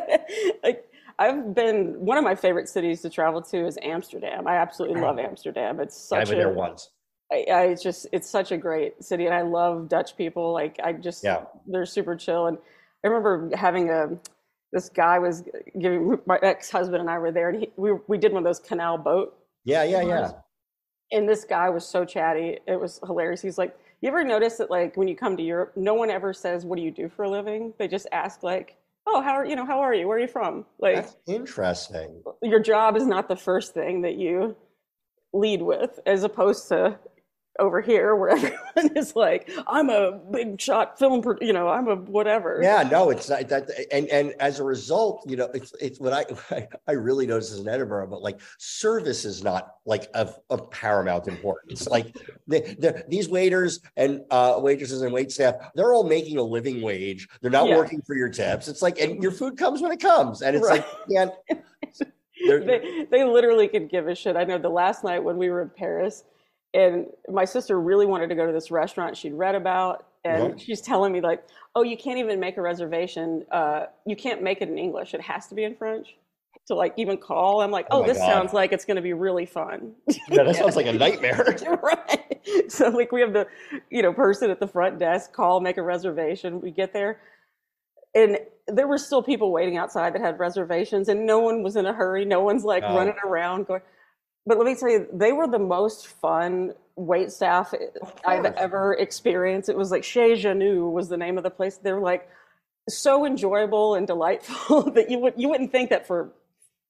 like 0.62 0.84
I've 1.18 1.54
been 1.54 1.94
one 1.98 2.16
of 2.16 2.24
my 2.24 2.34
favorite 2.34 2.68
cities 2.68 3.02
to 3.02 3.10
travel 3.10 3.42
to 3.42 3.66
is 3.66 3.76
Amsterdam. 3.82 4.46
I 4.46 4.54
absolutely 4.56 5.00
love 5.00 5.18
Amsterdam. 5.18 5.80
It's 5.80 5.96
such. 6.08 6.20
I've 6.20 6.28
been 6.28 6.38
a 6.38 6.44
there 6.44 6.52
once. 6.52 6.90
I, 7.32 7.44
I 7.52 7.62
it's 7.66 7.82
just 7.82 8.06
it's 8.12 8.30
such 8.30 8.52
a 8.52 8.56
great 8.56 9.02
city, 9.04 9.26
and 9.26 9.34
I 9.34 9.42
love 9.42 9.88
Dutch 9.88 10.16
people. 10.16 10.52
Like 10.52 10.78
I 10.82 10.92
just 10.94 11.22
Yeah. 11.24 11.44
they're 11.66 11.84
super 11.86 12.16
chill. 12.16 12.46
And 12.46 12.56
I 13.04 13.08
remember 13.08 13.50
having 13.56 13.90
a 13.90 14.16
this 14.72 14.88
guy 14.88 15.18
was 15.18 15.42
giving 15.78 16.18
my 16.26 16.38
ex 16.42 16.70
husband 16.70 17.00
and 17.00 17.10
I 17.10 17.18
were 17.18 17.32
there, 17.32 17.48
and 17.50 17.60
he, 17.62 17.70
we 17.76 17.90
we 18.06 18.16
did 18.16 18.32
one 18.32 18.42
of 18.42 18.48
those 18.48 18.60
canal 18.60 18.96
boat. 18.96 19.36
Yeah, 19.64 19.82
yeah, 19.82 20.02
yeah. 20.02 20.30
And 21.12 21.28
this 21.28 21.44
guy 21.44 21.68
was 21.70 21.86
so 21.86 22.04
chatty. 22.04 22.58
It 22.66 22.80
was 22.80 23.00
hilarious. 23.04 23.42
He's 23.42 23.58
like, 23.58 23.76
"You 24.00 24.08
ever 24.08 24.24
notice 24.24 24.56
that 24.58 24.70
like 24.70 24.96
when 24.96 25.08
you 25.08 25.16
come 25.16 25.36
to 25.36 25.42
Europe, 25.42 25.72
no 25.76 25.94
one 25.94 26.10
ever 26.10 26.32
says 26.32 26.64
what 26.64 26.76
do 26.76 26.82
you 26.82 26.90
do 26.90 27.08
for 27.08 27.24
a 27.24 27.30
living? 27.30 27.74
They 27.78 27.88
just 27.88 28.06
ask 28.12 28.42
like." 28.42 28.76
Oh, 29.06 29.20
how 29.22 29.32
are 29.32 29.44
you 29.44 29.56
know? 29.56 29.64
How 29.64 29.80
are 29.80 29.94
you? 29.94 30.06
Where 30.06 30.18
are 30.18 30.20
you 30.20 30.28
from? 30.28 30.66
Like, 30.78 30.96
That's 30.96 31.16
interesting. 31.26 32.22
your 32.42 32.60
job 32.60 32.96
is 32.96 33.06
not 33.06 33.28
the 33.28 33.34
first 33.34 33.74
thing 33.74 34.02
that 34.02 34.14
you 34.14 34.54
lead 35.32 35.62
with 35.62 35.98
as 36.06 36.22
opposed 36.22 36.68
to 36.68 36.98
over 37.60 37.80
here 37.80 38.16
where 38.16 38.30
everyone 38.36 38.96
is 38.96 39.14
like 39.14 39.48
i'm 39.68 39.90
a 39.90 40.12
big 40.32 40.60
shot 40.60 40.98
film 40.98 41.20
pro- 41.22 41.36
you 41.40 41.52
know 41.52 41.68
i'm 41.68 41.86
a 41.88 41.94
whatever 41.96 42.60
Yeah, 42.62 42.82
no, 42.90 43.10
it's 43.10 43.28
not 43.28 43.48
that, 43.48 43.70
and 43.92 44.08
and 44.08 44.34
as 44.40 44.58
a 44.60 44.64
result, 44.64 45.22
you 45.28 45.36
know, 45.36 45.48
it's 45.54 45.72
it's 45.80 46.00
what 46.00 46.12
I 46.12 46.66
I 46.88 46.92
really 46.92 47.26
notice 47.26 47.56
in 47.58 47.68
Edinburgh, 47.68 48.08
but 48.08 48.22
like 48.22 48.40
service 48.58 49.24
is 49.24 49.42
not 49.44 49.74
like 49.86 50.08
of, 50.14 50.38
of 50.50 50.70
paramount 50.70 51.28
importance. 51.28 51.86
Like 51.88 52.16
the, 52.48 52.60
the, 52.78 53.04
these 53.08 53.28
waiters 53.28 53.80
and 53.96 54.20
uh, 54.30 54.58
waitresses 54.58 55.02
and 55.02 55.12
wait 55.12 55.30
staff, 55.32 55.54
they're 55.74 55.92
all 55.92 56.04
making 56.04 56.38
a 56.38 56.42
living 56.42 56.80
wage. 56.82 57.28
They're 57.40 57.50
not 57.50 57.68
Yeah. 57.68 57.76
working 57.76 58.00
for 58.06 58.14
your 58.16 58.28
tips. 58.28 58.68
It's 58.68 58.82
like, 58.82 58.98
and 59.00 59.22
your 59.22 59.32
food 59.32 59.56
comes 59.58 59.80
when 59.82 59.92
it 59.92 60.00
comes, 60.00 60.42
and 60.42 60.56
it's 60.56 60.66
Right. 60.66 60.84
like, 61.08 61.32
they're- 62.46 62.64
they, 62.64 63.06
they 63.10 63.24
literally 63.24 63.68
could 63.68 63.88
give 63.90 64.08
a 64.08 64.14
shit 64.14 64.34
i 64.36 64.44
know 64.44 64.56
the 64.58 64.68
last 64.68 65.04
night 65.04 65.22
when 65.22 65.36
we 65.36 65.50
were 65.50 65.60
in 65.62 65.68
paris 65.70 66.24
and 66.74 67.06
my 67.28 67.44
sister 67.44 67.80
really 67.80 68.06
wanted 68.06 68.28
to 68.28 68.34
go 68.34 68.46
to 68.46 68.52
this 68.52 68.70
restaurant 68.70 69.16
she'd 69.16 69.34
read 69.34 69.54
about 69.54 70.06
and 70.24 70.50
Yeah. 70.50 70.64
she's 70.64 70.80
telling 70.80 71.12
me 71.12 71.20
like 71.20 71.42
oh 71.74 71.82
you 71.82 71.96
can't 71.96 72.18
even 72.18 72.38
make 72.40 72.56
a 72.56 72.62
reservation 72.62 73.44
uh, 73.50 73.86
you 74.06 74.16
can't 74.16 74.42
make 74.42 74.60
it 74.62 74.68
in 74.68 74.78
english 74.78 75.14
it 75.14 75.20
has 75.20 75.46
to 75.48 75.54
be 75.54 75.64
in 75.64 75.74
french 75.74 76.14
to 76.68 76.74
like 76.74 76.92
even 76.96 77.16
call 77.16 77.60
i'm 77.62 77.70
like 77.72 77.86
Oh 77.90 78.02
oh, 78.02 78.06
this 78.06 78.18
God. 78.18 78.26
sounds 78.26 78.52
like 78.52 78.72
it's 78.72 78.84
going 78.84 78.96
to 78.96 79.02
be 79.02 79.12
really 79.14 79.46
fun 79.46 79.92
yeah, 80.28 80.44
that 80.44 80.54
sounds 80.56 80.76
like 80.76 80.86
a 80.86 80.92
nightmare. 80.92 81.56
right. 81.82 82.40
So 82.68 82.88
like 82.88 83.10
we 83.12 83.20
have 83.20 83.32
the 83.32 83.46
you 83.90 84.02
know 84.02 84.12
person 84.12 84.50
at 84.50 84.60
the 84.60 84.66
front 84.66 84.98
desk 84.98 85.32
call, 85.32 85.60
make 85.60 85.76
a 85.76 85.82
reservation. 85.82 86.60
We 86.60 86.70
get 86.70 86.92
there, 86.92 87.20
and 88.14 88.38
there 88.66 88.86
were 88.88 88.96
still 88.98 89.22
people 89.22 89.52
waiting 89.52 89.76
outside 89.76 90.14
that 90.14 90.22
had 90.22 90.38
reservations, 90.38 91.08
and 91.08 91.26
no 91.26 91.38
one 91.40 91.62
was 91.62 91.76
in 91.76 91.84
a 91.86 91.92
hurry. 91.92 92.24
No 92.24 92.40
one's 92.40 92.64
like 92.64 92.82
Oh. 92.86 92.94
running 92.96 93.16
around 93.24 93.66
going. 93.66 93.82
But 94.46 94.58
let 94.58 94.66
me 94.66 94.74
tell 94.74 94.90
you, 94.90 95.06
they 95.12 95.32
were 95.32 95.46
the 95.46 95.58
most 95.58 96.06
fun 96.06 96.72
wait 96.96 97.30
staff 97.32 97.72
I've 98.26 98.44
ever 98.44 98.94
experienced. 98.94 99.68
It 99.68 99.76
was 99.76 99.90
like 99.90 100.02
Chez 100.04 100.42
Janou 100.42 100.90
was 100.92 101.08
the 101.08 101.16
name 101.16 101.36
of 101.38 101.44
the 101.44 101.50
place. 101.50 101.76
They 101.78 101.92
were 101.92 102.00
like 102.00 102.28
so 102.88 103.24
enjoyable 103.26 103.94
and 103.94 104.06
delightful 104.06 104.90
that 104.94 105.10
you 105.10 105.18
would 105.18 105.34
you 105.36 105.48
wouldn't 105.48 105.70
think 105.72 105.90
that 105.90 106.06
for 106.06 106.32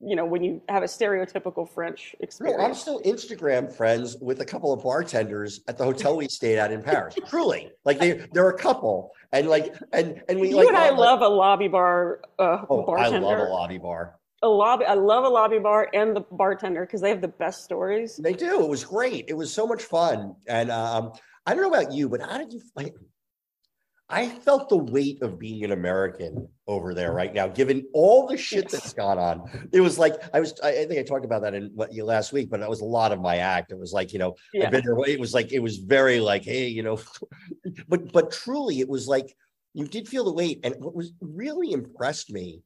you 0.00 0.16
know 0.16 0.24
when 0.24 0.42
you 0.42 0.62
have 0.68 0.82
a 0.82 0.86
stereotypical 0.86 1.68
French 1.68 2.14
No, 2.18 2.24
experience. 2.24 2.62
I'm 2.62 2.74
still 2.74 3.00
Instagram 3.02 3.70
friends 3.70 4.16
with 4.20 4.40
a 4.40 4.44
couple 4.46 4.72
of 4.72 4.82
bartenders 4.82 5.60
at 5.68 5.76
the 5.76 5.84
hotel 5.84 6.16
we 6.16 6.28
stayed 6.28 6.56
at 6.58 6.72
in 6.72 6.82
Paris. 6.82 7.14
Truly, 7.28 7.70
like 7.84 7.98
they 7.98 8.26
they're 8.32 8.48
a 8.48 8.56
couple, 8.58 9.10
and 9.32 9.48
like 9.48 9.74
and 9.92 10.22
and 10.28 10.40
we 10.40 10.50
you 10.50 10.56
like 10.56 10.68
and 10.68 10.76
I 10.76 10.86
all, 10.88 10.90
like- 10.92 10.98
love 11.00 11.20
a 11.20 11.28
lobby 11.28 11.68
bar 11.68 12.20
uh, 12.38 12.64
Oh, 12.70 12.84
I 12.94 13.08
love 13.08 13.38
a 13.38 13.50
lobby 13.50 13.78
bar. 13.78 14.16
A 14.42 14.48
lobby. 14.48 14.84
I 14.86 14.94
love 14.94 15.24
a 15.24 15.28
lobby 15.28 15.58
bar 15.58 15.88
and 15.92 16.14
the 16.16 16.20
bartender 16.32 16.86
because 16.86 17.00
they 17.00 17.10
have 17.10 17.20
the 17.20 17.28
best 17.28 17.64
stories. 17.64 18.16
They 18.16 18.32
do. 18.32 18.62
It 18.62 18.68
was 18.68 18.84
great. 18.84 19.26
It 19.28 19.34
was 19.34 19.52
so 19.52 19.66
much 19.66 19.82
fun. 19.82 20.34
And 20.48 20.70
um, 20.70 21.12
I 21.46 21.54
don't 21.54 21.62
know 21.62 21.70
about 21.78 21.92
you, 21.92 22.08
but 22.08 22.20
how 22.22 22.38
did 22.38 22.52
you 22.52 22.60
find? 22.74 22.90
I 24.12 24.28
felt 24.28 24.68
the 24.68 24.76
weight 24.76 25.22
of 25.22 25.38
being 25.38 25.62
an 25.62 25.70
American 25.70 26.48
over 26.66 26.94
there 26.94 27.12
right 27.12 27.32
now, 27.32 27.46
given 27.46 27.86
all 27.94 28.26
the 28.26 28.36
shit 28.36 28.64
Yes. 28.64 28.72
that's 28.72 28.92
gone 28.92 29.18
on. 29.18 29.68
It 29.72 29.80
was 29.80 30.00
like 30.00 30.14
I 30.34 30.40
was. 30.40 30.58
I 30.64 30.84
think 30.86 30.98
I 30.98 31.04
talked 31.04 31.24
about 31.24 31.42
that 31.42 31.54
in 31.54 31.70
what 31.74 31.94
you 31.94 32.04
last 32.04 32.32
week, 32.32 32.50
but 32.50 32.58
that 32.58 32.68
was 32.68 32.80
a 32.80 32.84
lot 32.84 33.12
of 33.12 33.20
my 33.20 33.36
act. 33.36 33.70
It 33.70 33.78
was 33.78 33.92
like 33.92 34.12
you 34.12 34.18
know, 34.18 34.34
Yeah. 34.52 34.64
I've 34.64 34.72
been 34.72 34.84
there. 34.84 34.96
It 35.06 35.20
was 35.20 35.32
like 35.32 35.52
it 35.52 35.60
was 35.60 35.76
very 35.76 36.18
like, 36.18 36.42
hey, 36.44 36.66
you 36.66 36.82
know, 36.82 36.98
but 37.88 38.10
but 38.12 38.32
truly, 38.32 38.80
it 38.80 38.88
was 38.88 39.06
like 39.06 39.32
you 39.74 39.86
did 39.86 40.08
feel 40.08 40.24
the 40.24 40.32
weight. 40.32 40.58
And 40.64 40.74
what 40.82 40.92
was 40.96 41.12
really 41.20 41.70
impressed 41.70 42.32
me 42.32 42.64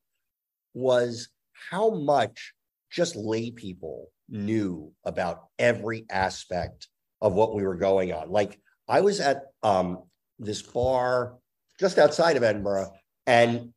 was 0.73 1.29
how 1.71 1.91
much 1.91 2.55
just 2.91 3.17
lay 3.17 3.51
people 3.51 4.11
knew 4.29 4.93
about 5.05 5.45
every 5.59 6.07
aspect 6.11 6.89
of 7.21 7.35
what 7.35 7.55
we 7.55 7.65
were 7.65 7.77
going 7.77 8.13
on. 8.13 8.31
Like 8.31 8.61
I 8.89 9.01
was 9.01 9.21
at 9.21 9.43
um, 9.63 10.03
this 10.39 10.63
bar 10.63 11.35
just 11.81 11.99
outside 11.99 12.37
of 12.37 12.43
Edinburgh, 12.43 12.93
and 13.27 13.73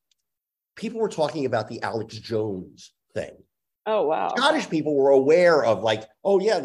people 0.76 1.00
were 1.00 1.10
talking 1.10 1.46
about 1.46 1.68
the 1.68 1.82
Alex 1.82 2.16
Jones 2.16 2.94
thing. 3.14 3.36
Oh 3.90 4.04
wow. 4.04 4.28
Scottish 4.36 4.70
people 4.70 4.96
were 4.96 5.12
aware 5.12 5.64
of 5.64 5.82
like, 5.82 6.04
oh 6.26 6.42
yeah, 6.42 6.60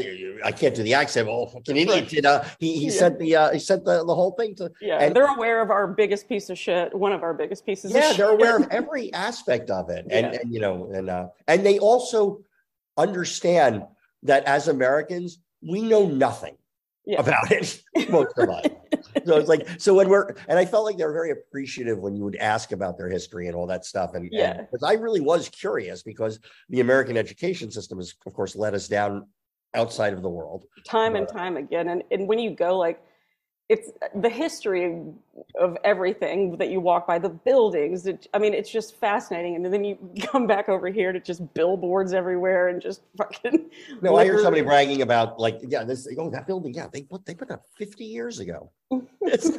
I 0.45 0.51
can't 0.51 0.75
do 0.75 0.83
the 0.83 0.93
accent. 0.95 1.29
Oh, 1.31 1.47
fucking 1.47 1.77
idiot! 1.77 2.09
Did 2.09 2.27
uh, 2.27 2.43
he? 2.59 2.77
He 2.77 2.87
Yeah. 2.87 2.91
sent 2.91 3.19
the 3.21 3.37
uh, 3.37 3.53
he 3.53 3.61
sent 3.61 3.85
the, 3.85 4.05
the 4.05 4.15
whole 4.15 4.33
thing 4.33 4.57
to. 4.57 4.73
Yeah, 4.81 4.99
and- 4.99 5.15
they're 5.15 5.33
aware 5.33 5.63
of 5.63 5.71
our 5.71 5.87
biggest 5.87 6.29
piece 6.29 6.51
of 6.51 6.59
shit. 6.59 6.93
One 6.93 7.13
of 7.13 7.23
our 7.23 7.33
biggest 7.33 7.65
pieces. 7.65 7.93
Yeah, 7.93 8.01
they're 8.01 8.15
shit. 8.15 8.31
aware 8.31 8.57
of 8.57 8.67
every 8.73 9.13
aspect 9.15 9.71
of 9.71 9.89
it, 9.89 10.05
and, 10.11 10.33
Yeah. 10.35 10.41
and 10.43 10.53
you 10.53 10.61
know, 10.61 10.91
and 10.93 11.09
uh, 11.09 11.29
and 11.47 11.65
they 11.65 11.79
also 11.79 12.43
understand 12.97 13.85
that 14.25 14.43
as 14.45 14.67
Americans, 14.67 15.39
we 15.63 15.81
know 15.81 16.07
nothing 16.07 16.57
Yeah. 17.07 17.21
about 17.21 17.53
it. 17.53 17.83
Most 18.11 18.37
of 18.37 18.51
us. 18.51 18.67
so 19.27 19.37
it's 19.37 19.49
like 19.49 19.67
so 19.79 19.95
when 19.95 20.09
we're 20.09 20.35
and 20.49 20.59
I 20.59 20.65
felt 20.65 20.85
like 20.85 20.97
they 20.97 21.05
were 21.05 21.13
very 21.13 21.31
appreciative 21.31 21.99
when 21.99 22.15
you 22.15 22.25
would 22.25 22.37
ask 22.37 22.73
about 22.73 22.99
their 22.99 23.09
history 23.09 23.47
and 23.47 23.57
all 23.57 23.67
that 23.67 23.85
stuff. 23.85 24.15
And 24.15 24.29
Yeah. 24.31 24.55
because 24.63 24.83
I 24.83 24.95
really 24.95 25.21
was 25.21 25.49
curious 25.49 26.03
because 26.03 26.39
the 26.69 26.81
American 26.81 27.17
education 27.17 27.71
system 27.71 27.99
has, 27.99 28.15
of 28.27 28.33
course, 28.33 28.57
let 28.57 28.75
us 28.75 28.89
down 28.89 29.27
outside 29.75 30.13
of 30.13 30.23
the 30.23 30.29
world. 30.29 30.65
time 30.87 31.15
uh, 31.15 31.19
and 31.19 31.29
time 31.29 31.57
again. 31.57 31.89
And 31.89 32.03
and 32.11 32.29
when 32.29 32.39
you 32.39 32.51
go 32.51 32.79
like 32.79 33.03
it's 33.69 33.91
the 34.17 34.29
history 34.29 35.03
of 35.59 35.77
everything 35.85 36.57
that 36.59 36.69
you 36.69 36.81
walk 36.81 37.07
by, 37.07 37.19
the 37.19 37.29
buildings. 37.29 38.07
It, 38.07 38.27
I 38.35 38.39
mean, 38.39 38.55
it's 38.55 38.71
just 38.71 38.97
fascinating. 38.97 39.57
And 39.57 39.73
then 39.73 39.85
you 39.85 39.99
come 40.23 40.47
back 40.47 40.69
over 40.69 40.89
here 40.89 41.13
to 41.13 41.21
just 41.21 41.55
billboards 41.55 42.13
everywhere 42.13 42.69
and 42.69 42.83
just 42.83 43.03
fucking. 43.17 43.71
No, 44.03 44.17
I 44.17 44.25
hear 44.25 44.39
somebody 44.43 44.63
bragging 44.63 45.03
about 45.03 45.39
like, 45.39 45.61
yeah, 45.67 45.85
this 45.85 46.07
oh 46.19 46.31
that 46.31 46.47
building, 46.47 46.75
yeah, 46.75 46.89
they 46.93 47.03
put 47.03 47.25
they 47.25 47.35
put 47.35 47.51
up 47.51 47.65
50 47.79 48.05
years 48.05 48.41
ago. 48.41 48.71
It's- 49.23 49.47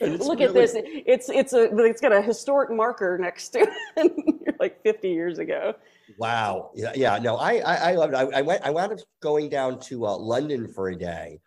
and 0.00 0.14
it's 0.14 0.26
Look 0.26 0.40
at 0.40 0.52
this. 0.52 0.72
It's 0.76 1.28
it's 1.28 1.52
a 1.52 1.74
it's 1.76 2.00
got 2.00 2.12
a 2.12 2.20
historic 2.20 2.70
marker 2.70 3.18
next 3.18 3.50
to 3.50 3.60
it. 3.96 4.12
You're 4.44 4.56
like 4.58 4.82
50 4.82 5.08
years 5.08 5.38
ago. 5.38 5.74
Wow. 6.18 6.70
Yeah, 6.74 6.92
yeah. 6.94 7.18
No, 7.18 7.36
I 7.36 7.58
I, 7.58 7.74
I 7.74 7.94
loved 7.94 8.14
it. 8.14 8.16
I, 8.16 8.38
I 8.38 8.42
went 8.42 8.62
I 8.62 8.70
wound 8.70 8.92
up 8.92 8.98
going 9.20 9.48
down 9.48 9.78
to 9.80 10.06
uh, 10.06 10.16
London 10.16 10.68
for 10.68 10.88
a 10.88 10.96
day. 10.96 11.40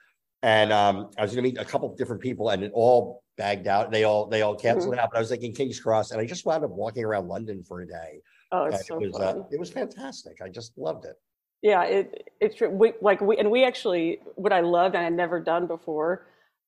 And 0.44 0.72
um, 0.72 1.10
I 1.18 1.24
was 1.24 1.32
gonna 1.32 1.42
meet 1.42 1.58
a 1.58 1.66
couple 1.66 1.90
of 1.92 1.98
different 1.98 2.22
people 2.22 2.50
and 2.50 2.64
it 2.64 2.72
all 2.74 3.24
bagged 3.38 3.68
out. 3.68 3.92
They 3.92 4.04
all 4.04 4.28
they 4.28 4.42
all 4.42 4.56
canceled 4.56 4.94
Mm-hmm. 4.94 5.00
out. 5.04 5.10
But 5.12 5.18
I 5.18 5.20
was 5.20 5.32
like 5.32 5.44
in 5.44 5.54
King's 5.54 5.80
Cross 5.80 6.12
and 6.12 6.22
I 6.22 6.26
just 6.26 6.46
wound 6.46 6.64
up 6.64 6.72
walking 6.72 7.04
around 7.04 7.28
London 7.28 7.64
for 7.64 7.82
a 7.82 7.88
day. 7.88 8.22
Oh, 8.52 8.66
it's 8.66 8.88
so 8.88 9.00
it 9.02 9.08
was 9.08 9.18
fun. 9.18 9.40
uh, 9.40 9.44
it 9.52 9.60
was 9.60 9.70
fantastic. 9.72 10.42
I 10.42 10.50
just 10.50 10.78
loved 10.78 11.06
it. 11.06 11.16
Yeah, 11.64 11.84
it 11.84 12.30
it's 12.40 12.56
true. 12.56 12.70
We, 12.70 12.94
like 13.02 13.20
we 13.20 13.38
and 13.38 13.50
we 13.50 13.64
actually 13.66 14.20
what 14.36 14.54
I 14.54 14.62
loved 14.62 14.96
and 14.96 15.06
I'd 15.06 15.14
never 15.14 15.40
done 15.40 15.66
before 15.68 16.28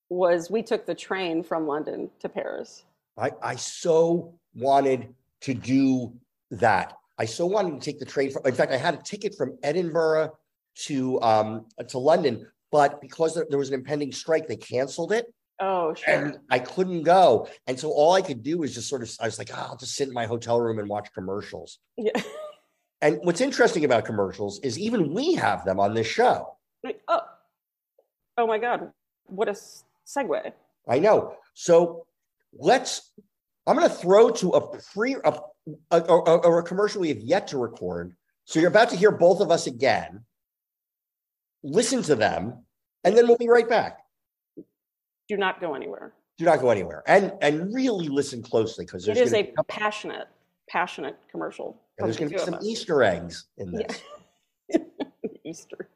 was 0.10 0.50
we 0.50 0.64
took 0.64 0.88
the 0.88 0.96
train 0.96 1.44
from 1.44 1.68
London 1.68 2.10
to 2.22 2.28
Paris. 2.30 2.86
I, 3.18 3.32
I 3.44 3.56
so 3.56 4.34
wanted 4.56 5.14
to 5.42 5.54
do 5.54 6.14
that. 6.52 6.94
I 7.20 7.26
so 7.26 7.46
wanted 7.46 7.80
to 7.80 7.86
take 7.86 8.00
the 8.00 8.06
train. 8.06 8.32
From, 8.32 8.42
in 8.46 8.56
fact, 8.56 8.72
I 8.72 8.78
had 8.78 8.96
a 8.96 9.02
ticket 9.04 9.36
from 9.36 9.58
Edinburgh 9.62 10.32
to 10.86 11.22
um, 11.22 11.66
to 11.90 12.00
London, 12.00 12.48
but 12.72 13.02
because 13.02 13.34
there, 13.36 13.46
there 13.50 13.60
was 13.60 13.70
an 13.70 13.76
impending 13.76 14.12
strike, 14.12 14.48
they 14.48 14.56
canceled 14.58 15.12
it, 15.12 15.26
Oh, 15.60 15.94
sure. 15.94 16.14
and 16.14 16.40
I 16.50 16.60
couldn't 16.60 17.04
go. 17.04 17.48
And 17.68 17.80
so 17.80 17.92
all 17.92 18.14
I 18.14 18.22
could 18.22 18.44
do 18.44 18.60
was 18.60 18.74
just 18.74 18.88
sort 18.90 19.02
of, 19.04 19.12
I 19.20 19.26
was 19.26 19.38
like, 19.38 19.50
"Ah, 19.54 19.68
I'll 19.70 19.78
just 19.78 19.96
sit 19.96 20.08
in 20.08 20.14
my 20.14 20.26
hotel 20.26 20.60
room 20.62 20.80
and 20.80 20.88
watch 20.88 21.10
commercials. 21.14 21.80
yeah. 21.98 22.12
And 23.02 23.20
what's 23.24 23.40
interesting 23.40 23.86
about 23.86 24.04
commercials 24.04 24.60
is 24.62 24.78
even 24.78 25.14
we 25.14 25.34
have 25.36 25.64
them 25.64 25.80
on 25.80 25.94
this 25.94 26.06
show. 26.08 26.58
Oh, 27.08 27.22
oh 28.38 28.46
my 28.48 28.58
God! 28.58 28.92
What 29.26 29.48
a 29.48 29.54
segue. 29.54 30.52
I 30.88 31.00
know. 31.00 31.36
So 31.54 32.06
let's. 32.54 33.12
I'm 33.66 33.78
going 33.78 33.88
to 33.88 33.94
throw 33.96 34.32
to 34.32 34.50
a 34.50 34.78
pre 34.94 35.16
a, 35.24 35.40
a, 35.92 36.02
a, 36.02 36.58
a 36.58 36.64
commercial 36.64 37.00
we 37.02 37.10
have 37.10 37.20
yet 37.20 37.48
to 37.50 37.58
record. 37.58 38.16
So 38.46 38.60
you're 38.60 38.70
about 38.70 38.90
to 38.90 38.96
hear 38.98 39.12
both 39.12 39.40
of 39.42 39.50
us 39.52 39.66
again. 39.68 40.26
Listen 41.64 42.02
to 42.04 42.16
them, 42.16 42.64
and 43.04 43.18
then 43.18 43.28
we'll 43.28 43.38
be 43.38 43.50
right 43.50 43.68
back. 43.68 44.00
Do 45.28 45.38
not 45.38 45.62
go 45.62 45.76
anywhere. 45.76 46.14
Do 46.38 46.46
not 46.46 46.62
go 46.62 46.70
anywhere, 46.70 47.04
and 47.08 47.34
and 47.42 47.74
really 47.74 48.08
listen 48.08 48.42
closely 48.42 48.86
because 48.86 49.08
It 49.08 49.16
there's 49.16 49.28
is 49.28 49.34
a 49.34 49.44
to 49.44 49.64
passionate, 49.68 50.28
passionate 50.70 51.18
commercial. 51.30 51.82
from 51.98 52.08
there's 52.08 52.16
the 52.18 52.22
going 52.26 52.32
to 52.32 52.38
be 52.38 52.52
some. 52.52 52.60
Easter 52.64 53.04
eggs 53.04 53.46
in 53.58 53.72
this. 53.72 54.02
Easter. 55.46 55.90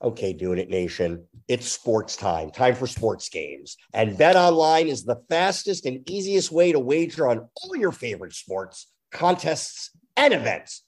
Okay, 0.00 0.32
doing 0.32 0.58
it, 0.60 0.70
nation. 0.70 1.24
It's 1.48 1.66
sports 1.66 2.14
time. 2.14 2.52
Time 2.52 2.76
for 2.76 2.86
sports 2.86 3.28
games. 3.28 3.76
And 3.92 4.16
BetOnline 4.16 4.86
is 4.86 5.02
the 5.02 5.20
fastest 5.28 5.86
and 5.86 6.08
easiest 6.08 6.52
way 6.52 6.70
to 6.70 6.78
wager 6.78 7.26
on 7.26 7.48
all 7.56 7.74
your 7.76 7.90
favorite 7.90 8.32
sports, 8.32 8.92
contests, 9.10 9.90
and 10.16 10.32
events 10.32 10.84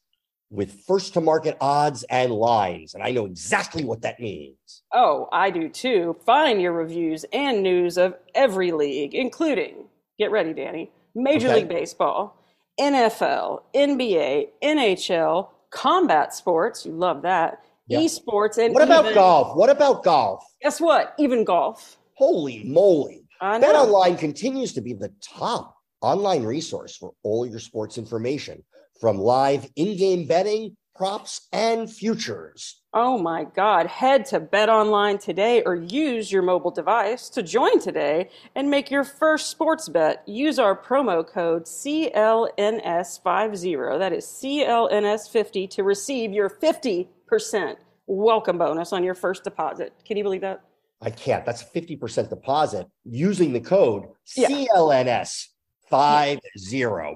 with 0.51 0.73
first 0.87 1.15
to 1.15 1.21
market 1.21 1.57
odds 1.61 2.03
and 2.11 2.33
lines. 2.33 2.95
And 2.95 3.03
I 3.03 3.11
know 3.13 3.25
exactly 3.27 3.85
what 3.85 4.03
that 4.03 4.19
means. 4.21 4.83
Oh, 4.93 5.29
I 5.33 5.51
do 5.51 5.69
too. 5.69 6.17
Find 6.27 6.61
your 6.61 6.73
reviews 6.73 7.25
and 7.33 7.63
news 7.63 7.97
of 7.97 8.15
every 8.35 8.73
league, 8.73 9.15
including, 9.15 9.87
get 10.19 10.31
ready, 10.33 10.53
Danny, 10.53 10.91
Major 11.15 11.47
Okay. 11.49 11.57
League 11.57 11.69
Baseball, 11.69 12.37
NFL, 12.81 13.63
NBA, 13.75 14.49
NHL, 14.63 15.49
combat 15.71 16.35
sports. 16.35 16.85
You 16.85 16.93
love 16.93 17.23
that. 17.23 17.63
Yeah. 17.87 18.01
Esports, 18.01 18.59
and 18.59 18.73
What 18.75 18.83
about 18.85 19.05
even- 19.05 19.15
golf? 19.15 19.57
What 19.57 19.71
about 19.71 20.03
golf? 20.03 20.45
Guess 20.63 20.81
what? 20.81 21.15
Even 21.19 21.45
golf. 21.45 21.99
Holy 22.15 22.63
moly. 22.65 23.25
Bet. 23.41 23.65
Online 23.65 24.17
continues 24.17 24.73
to 24.75 24.81
be 24.81 24.93
the 24.93 25.13
top 25.23 25.75
online 26.03 26.45
resource 26.45 26.97
for 26.97 27.13
all 27.23 27.47
your 27.47 27.59
sports 27.59 27.99
information 27.99 28.63
from 29.01 29.19
live 29.19 29.69
in 29.77 29.97
game 29.97 30.27
betting, 30.27 30.77
props, 30.95 31.49
and 31.53 31.91
futures. 31.91 32.83
Oh 32.93 33.17
my 33.17 33.45
God. 33.45 33.87
Head 33.87 34.27
to 34.27 34.39
BetOnline 34.41 35.19
today 35.19 35.63
or 35.63 35.75
use 35.75 36.31
your 36.31 36.43
mobile 36.43 36.71
device 36.71 37.31
to 37.31 37.43
join 37.43 37.81
today 37.81 38.29
and 38.55 38.69
make 38.69 38.91
your 38.91 39.05
first 39.05 39.49
sports 39.51 39.89
bet. 39.89 40.23
Use 40.29 40.59
our 40.59 40.77
promo 40.77 41.27
code 41.27 41.65
CLNS50, 41.65 43.99
that 43.99 44.13
is 44.13 44.27
CLNS50, 44.27 45.71
to 45.71 45.83
receive 45.85 46.33
your 46.33 46.51
50% 46.51 47.77
welcome 48.07 48.59
bonus 48.59 48.93
on 48.93 49.03
your 49.05 49.15
first 49.15 49.45
deposit. 49.45 49.95
Can 50.05 50.19
you 50.19 50.25
believe 50.25 50.43
that? 50.43 50.61
I 51.01 51.09
can't. 51.11 51.47
That's 51.47 51.63
a 51.63 51.67
50% 51.67 52.29
deposit 52.29 52.87
using 53.05 53.55
the 53.55 53.61
code 53.61 54.05
Yeah. 54.37 54.49
CLNS50. 54.49 55.47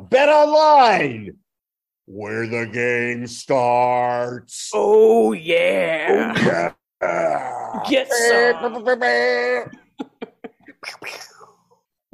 BetOnline 0.09 1.31
where 2.07 2.47
the 2.47 2.67
game 2.67 3.27
starts. 3.27 4.71
Oh, 4.75 5.33
yeah. 5.33 6.73
Oh, 7.01 7.83
Get 7.89 8.11
some. 8.13 8.73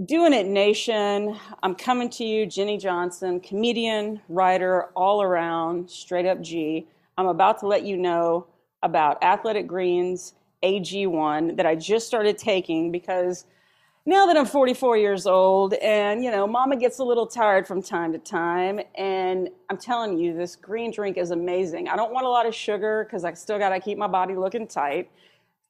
Doing 0.05 0.33
It 0.33 0.47
Nation. 0.47 1.37
I'm 1.63 1.75
coming 1.75 2.09
to 2.11 2.25
you, 2.25 2.47
Jenny 2.47 2.79
Johnson, 2.79 3.39
comedian, 3.41 4.21
writer, 4.29 4.85
all 4.97 5.23
around, 5.23 5.91
straight 5.91 6.27
up 6.27 6.41
G. 6.41 6.87
I'm 7.19 7.27
about 7.27 7.61
to 7.61 7.67
let 7.67 7.85
you 7.85 7.97
know 7.97 8.47
about 8.83 9.23
Athletic 9.23 9.67
Greens 9.67 10.35
AG1 10.63 11.57
that 11.57 11.67
I 11.67 11.75
just 11.75 12.07
started 12.07 12.39
taking 12.39 12.91
because 12.91 13.45
now 14.07 14.27
that 14.27 14.37
I'm 14.37 14.47
44 14.47 14.97
years 14.97 15.27
old 15.27 15.75
and, 15.75 16.25
you 16.25 16.31
know, 16.31 16.47
mama 16.47 16.77
gets 16.77 16.99
a 16.99 17.05
little 17.05 17.27
tired 17.27 17.67
from 17.67 17.83
time 17.83 18.13
to 18.13 18.19
time. 18.19 18.81
And 18.95 19.51
I'm 19.69 19.77
telling 19.77 20.19
you, 20.19 20.35
this 20.35 20.57
green 20.57 20.91
drink 20.91 21.19
is 21.19 21.31
amazing. 21.31 21.89
I 21.89 21.97
don't 21.97 22.13
want 22.13 22.25
a 22.25 22.31
lot 22.31 22.47
of 22.47 22.55
sugar 22.55 23.05
because 23.05 23.25
I 23.25 23.35
still 23.35 23.59
got 23.59 23.71
to 23.71 23.81
keep 23.81 23.99
my 23.99 24.07
body 24.07 24.35
looking 24.35 24.67
tight. 24.67 25.11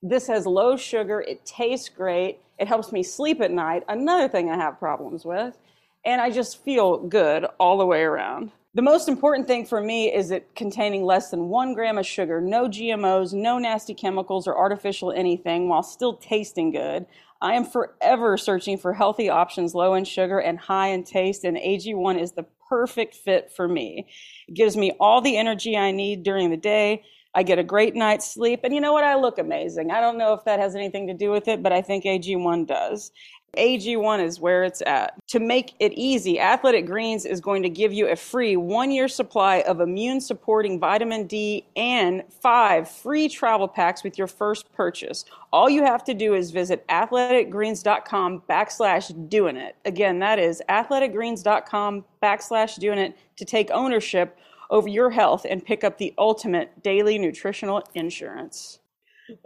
This 0.02 0.28
has 0.28 0.46
low 0.46 0.76
sugar. 0.76 1.20
It 1.20 1.44
tastes 1.44 1.88
great. 1.88 2.38
It 2.58 2.68
helps 2.68 2.92
me 2.92 3.02
sleep 3.02 3.40
at 3.40 3.50
night. 3.50 3.82
Another 3.88 4.28
thing 4.28 4.48
I 4.48 4.56
have 4.56 4.78
problems 4.78 5.24
with. 5.24 5.58
And 6.06 6.20
I 6.20 6.30
just 6.30 6.62
feel 6.64 6.98
good 6.98 7.46
all 7.58 7.78
the 7.78 7.86
way 7.86 8.02
around. 8.02 8.52
The 8.72 8.82
most 8.82 9.08
important 9.08 9.48
thing 9.48 9.66
for 9.66 9.82
me 9.82 10.14
is 10.14 10.30
it 10.30 10.54
containing 10.54 11.04
less 11.04 11.30
than 11.30 11.48
one 11.48 11.74
gram 11.74 11.98
of 11.98 12.06
sugar, 12.06 12.40
no 12.40 12.68
GMOs, 12.68 13.32
no 13.32 13.58
nasty 13.58 13.94
chemicals 13.94 14.46
or 14.46 14.56
artificial 14.56 15.10
anything, 15.10 15.68
while 15.68 15.82
still 15.82 16.14
tasting 16.14 16.70
good. 16.70 17.04
I 17.42 17.54
am 17.54 17.64
forever 17.64 18.36
searching 18.36 18.76
for 18.76 18.92
healthy 18.92 19.30
options 19.30 19.74
low 19.74 19.94
in 19.94 20.04
sugar 20.04 20.38
and 20.38 20.58
high 20.58 20.88
in 20.88 21.04
taste, 21.04 21.44
and 21.44 21.56
AG1 21.56 22.20
is 22.20 22.32
the 22.32 22.46
perfect 22.68 23.14
fit 23.14 23.50
for 23.54 23.66
me. 23.66 24.06
It 24.46 24.54
gives 24.54 24.76
me 24.76 24.92
all 25.00 25.20
the 25.20 25.36
energy 25.36 25.76
I 25.76 25.90
need 25.90 26.22
during 26.22 26.50
the 26.50 26.56
day. 26.56 27.02
I 27.34 27.42
get 27.44 27.58
a 27.58 27.64
great 27.64 27.94
night's 27.94 28.32
sleep, 28.32 28.60
and 28.64 28.74
you 28.74 28.80
know 28.80 28.92
what? 28.92 29.04
I 29.04 29.14
look 29.14 29.38
amazing. 29.38 29.90
I 29.90 30.00
don't 30.00 30.18
know 30.18 30.34
if 30.34 30.44
that 30.44 30.58
has 30.58 30.74
anything 30.74 31.06
to 31.06 31.14
do 31.14 31.30
with 31.30 31.48
it, 31.48 31.62
but 31.62 31.72
I 31.72 31.80
think 31.80 32.04
AG1 32.04 32.66
does. 32.66 33.12
AG1 33.56 34.24
is 34.24 34.40
where 34.40 34.64
it's 34.64 34.82
at. 34.82 35.14
To 35.28 35.40
make 35.40 35.74
it 35.78 35.92
easy, 35.92 36.40
Athletic 36.40 36.86
Greens 36.86 37.24
is 37.24 37.40
going 37.40 37.62
to 37.62 37.68
give 37.68 37.92
you 37.92 38.08
a 38.08 38.16
free 38.16 38.56
one 38.56 38.90
year 38.90 39.08
supply 39.08 39.60
of 39.66 39.80
immune 39.80 40.20
supporting 40.20 40.78
vitamin 40.78 41.26
D 41.26 41.66
and 41.76 42.22
five 42.30 42.88
free 42.88 43.28
travel 43.28 43.68
packs 43.68 44.02
with 44.02 44.18
your 44.18 44.26
first 44.26 44.72
purchase. 44.72 45.24
All 45.52 45.68
you 45.68 45.82
have 45.84 46.04
to 46.04 46.14
do 46.14 46.34
is 46.34 46.50
visit 46.50 46.86
athleticgreens.com 46.88 48.42
backslash 48.48 49.28
doing 49.28 49.56
it. 49.56 49.76
Again, 49.84 50.18
that 50.20 50.38
is 50.38 50.62
athleticgreens.com 50.68 52.04
backslash 52.22 52.78
doing 52.78 52.98
it 52.98 53.16
to 53.36 53.44
take 53.44 53.70
ownership 53.70 54.38
over 54.70 54.88
your 54.88 55.10
health 55.10 55.44
and 55.48 55.64
pick 55.64 55.84
up 55.84 55.98
the 55.98 56.14
ultimate 56.16 56.82
daily 56.82 57.18
nutritional 57.18 57.82
insurance. 57.94 58.78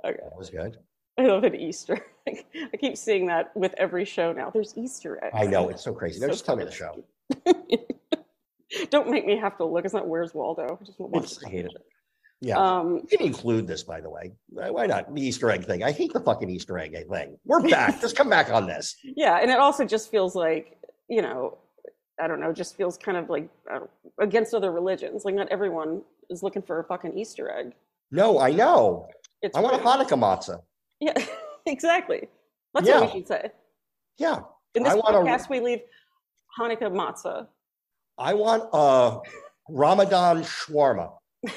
Okay. 0.05 0.19
That 0.23 0.37
was 0.37 0.51
good. 0.51 0.79
I 1.19 1.27
love 1.27 1.45
it, 1.45 1.55
Easter. 1.55 2.05
I 2.27 2.77
keep 2.81 2.97
seeing 2.97 3.27
that 3.27 3.55
with 3.55 3.75
every 3.77 4.05
show 4.05 4.33
now. 4.33 4.51
There's 4.51 4.77
Easter 4.77 5.23
eggs. 5.23 5.35
I 5.37 5.45
know 5.47 5.69
it's 5.69 5.85
so 5.85 5.93
crazy. 5.93 6.21
So 6.21 6.29
just 6.29 6.47
tell 6.47 6.57
me 6.57 6.65
the 6.65 6.71
show. 6.71 7.05
Don't 8.91 9.11
make 9.11 9.27
me 9.27 9.37
have 9.37 9.57
to 9.59 9.65
look. 9.65 9.85
It's 9.85 9.95
not 9.95 10.09
Where's 10.09 10.35
Waldo. 10.35 10.79
I 10.81 10.85
just 10.85 10.99
watch 10.99 11.35
I 11.47 11.51
hate 11.51 11.67
it. 11.67 11.73
Yeah. 12.41 12.59
Um, 12.59 13.07
you 13.11 13.19
can 13.19 13.27
include 13.27 13.67
this, 13.67 13.83
by 13.83 14.01
the 14.01 14.11
way. 14.11 14.33
Why 14.49 14.87
not? 14.87 15.15
The 15.15 15.23
Easter 15.23 15.51
egg 15.51 15.65
thing. 15.65 15.83
I 15.83 15.93
hate 15.93 16.13
the 16.13 16.21
fucking 16.21 16.51
Easter 16.51 16.79
egg 16.79 16.97
thing. 17.09 17.39
We're 17.45 17.61
back. 17.69 18.01
just 18.01 18.17
come 18.17 18.29
back 18.29 18.51
on 18.51 18.67
this. 18.67 18.97
Yeah. 19.03 19.39
And 19.41 19.51
it 19.51 19.59
also 19.59 19.85
just 19.85 20.11
feels 20.11 20.35
like, 20.35 20.77
you 21.09 21.23
know, 21.23 21.59
I 22.21 22.27
don't 22.27 22.41
know, 22.41 22.53
just 22.53 22.77
feels 22.77 22.97
kind 22.97 23.17
of 23.19 23.29
like 23.29 23.49
uh, 23.73 23.81
against 24.19 24.55
other 24.55 24.73
religions. 24.73 25.25
Like, 25.25 25.35
not 25.35 25.49
everyone 25.49 26.03
is 26.31 26.43
looking 26.43 26.63
for 26.63 26.81
a 26.81 26.85
fucking 26.85 27.17
Easter 27.17 27.51
egg. 27.51 27.73
No, 28.11 28.39
I 28.39 28.51
know. 28.51 29.09
It's 29.43 29.57
I 29.57 29.61
want 29.61 29.77
a 29.77 29.79
Hanukkah 29.79 30.19
matzah. 30.19 30.61
Yeah. 31.01 31.15
exactly. 31.67 32.29
That's 32.75 32.87
yeah. 32.87 33.01
what 33.01 33.15
we 33.15 33.21
should 33.21 33.29
say. 33.29 33.51
Yeah. 34.19 34.41
In 34.75 34.83
this 34.83 34.95
I 34.95 34.99
podcast, 34.99 35.49
we 35.49 35.61
leave 35.61 35.81
Hanukkah 36.59 36.93
matzah. 36.93 37.47
I 38.19 38.35
want 38.35 38.65
a 38.73 39.21
Ramadan 39.69 40.43
shawarma. 40.43 41.13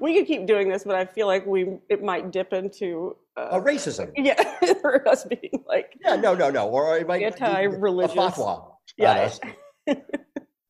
we 0.00 0.16
could 0.16 0.26
keep 0.26 0.46
doing 0.46 0.68
this, 0.68 0.84
but 0.84 0.94
I 0.94 1.04
feel 1.04 1.26
like 1.26 1.46
we 1.46 1.78
it 1.88 2.02
might 2.02 2.30
dip 2.30 2.52
into 2.52 3.16
uh, 3.36 3.48
a 3.52 3.60
racism. 3.60 4.12
Yeah, 4.16 4.42
for 4.80 5.06
us 5.08 5.24
being 5.24 5.64
like 5.66 5.96
yeah, 6.04 6.16
no, 6.16 6.34
no, 6.34 6.50
no, 6.50 6.68
or 6.68 6.98
it 6.98 7.06
might 7.06 7.22
anti-religious. 7.22 8.14
A 8.14 8.18
fatwa. 8.18 8.72
Yeah. 8.96 9.30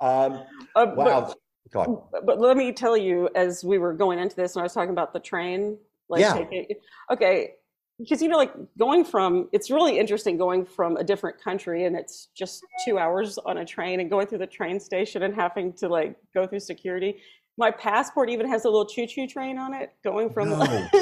um, 0.01 0.43
uh, 0.75 0.87
wow. 0.95 1.35
But, 1.73 2.25
but 2.25 2.41
let 2.41 2.57
me 2.57 2.73
tell 2.73 2.97
you, 2.97 3.29
as 3.35 3.63
we 3.63 3.79
were 3.79 3.93
going 3.93 4.19
into 4.19 4.37
this, 4.37 4.55
and 4.55 4.61
I 4.61 4.63
was 4.63 4.73
talking 4.73 4.91
about 4.91 5.13
the 5.13 5.21
train 5.21 5.77
like, 6.09 6.21
yeah. 6.21 6.63
okay, 7.11 7.55
because 7.99 8.21
you 8.21 8.29
know, 8.29 8.37
like 8.37 8.53
going 8.79 9.05
from 9.05 9.49
it's 9.53 9.71
really 9.71 9.99
interesting 9.99 10.37
going 10.37 10.65
from 10.65 10.97
a 10.97 11.05
different 11.05 11.43
country 11.43 11.85
and 11.85 11.97
it's 11.97 12.29
just 12.37 12.65
two 12.85 12.99
hours 12.99 13.39
on 13.39 13.59
a 13.59 13.65
train 13.65 14.01
and 14.01 14.11
going 14.11 14.27
through 14.27 14.39
the 14.39 14.47
train 14.47 14.79
station 14.79 15.23
and 15.23 15.35
having 15.35 15.73
to 15.75 15.89
like 15.89 16.17
go 16.35 16.47
through 16.47 16.61
security. 16.61 17.17
My 17.59 17.71
passport 17.71 18.29
even 18.29 18.47
has 18.49 18.67
a 18.67 18.69
little 18.69 18.85
choo-choo 18.85 19.27
train 19.27 19.57
on 19.57 19.73
it 19.73 19.95
going 20.05 20.29
from 20.31 20.51
no. 20.51 20.89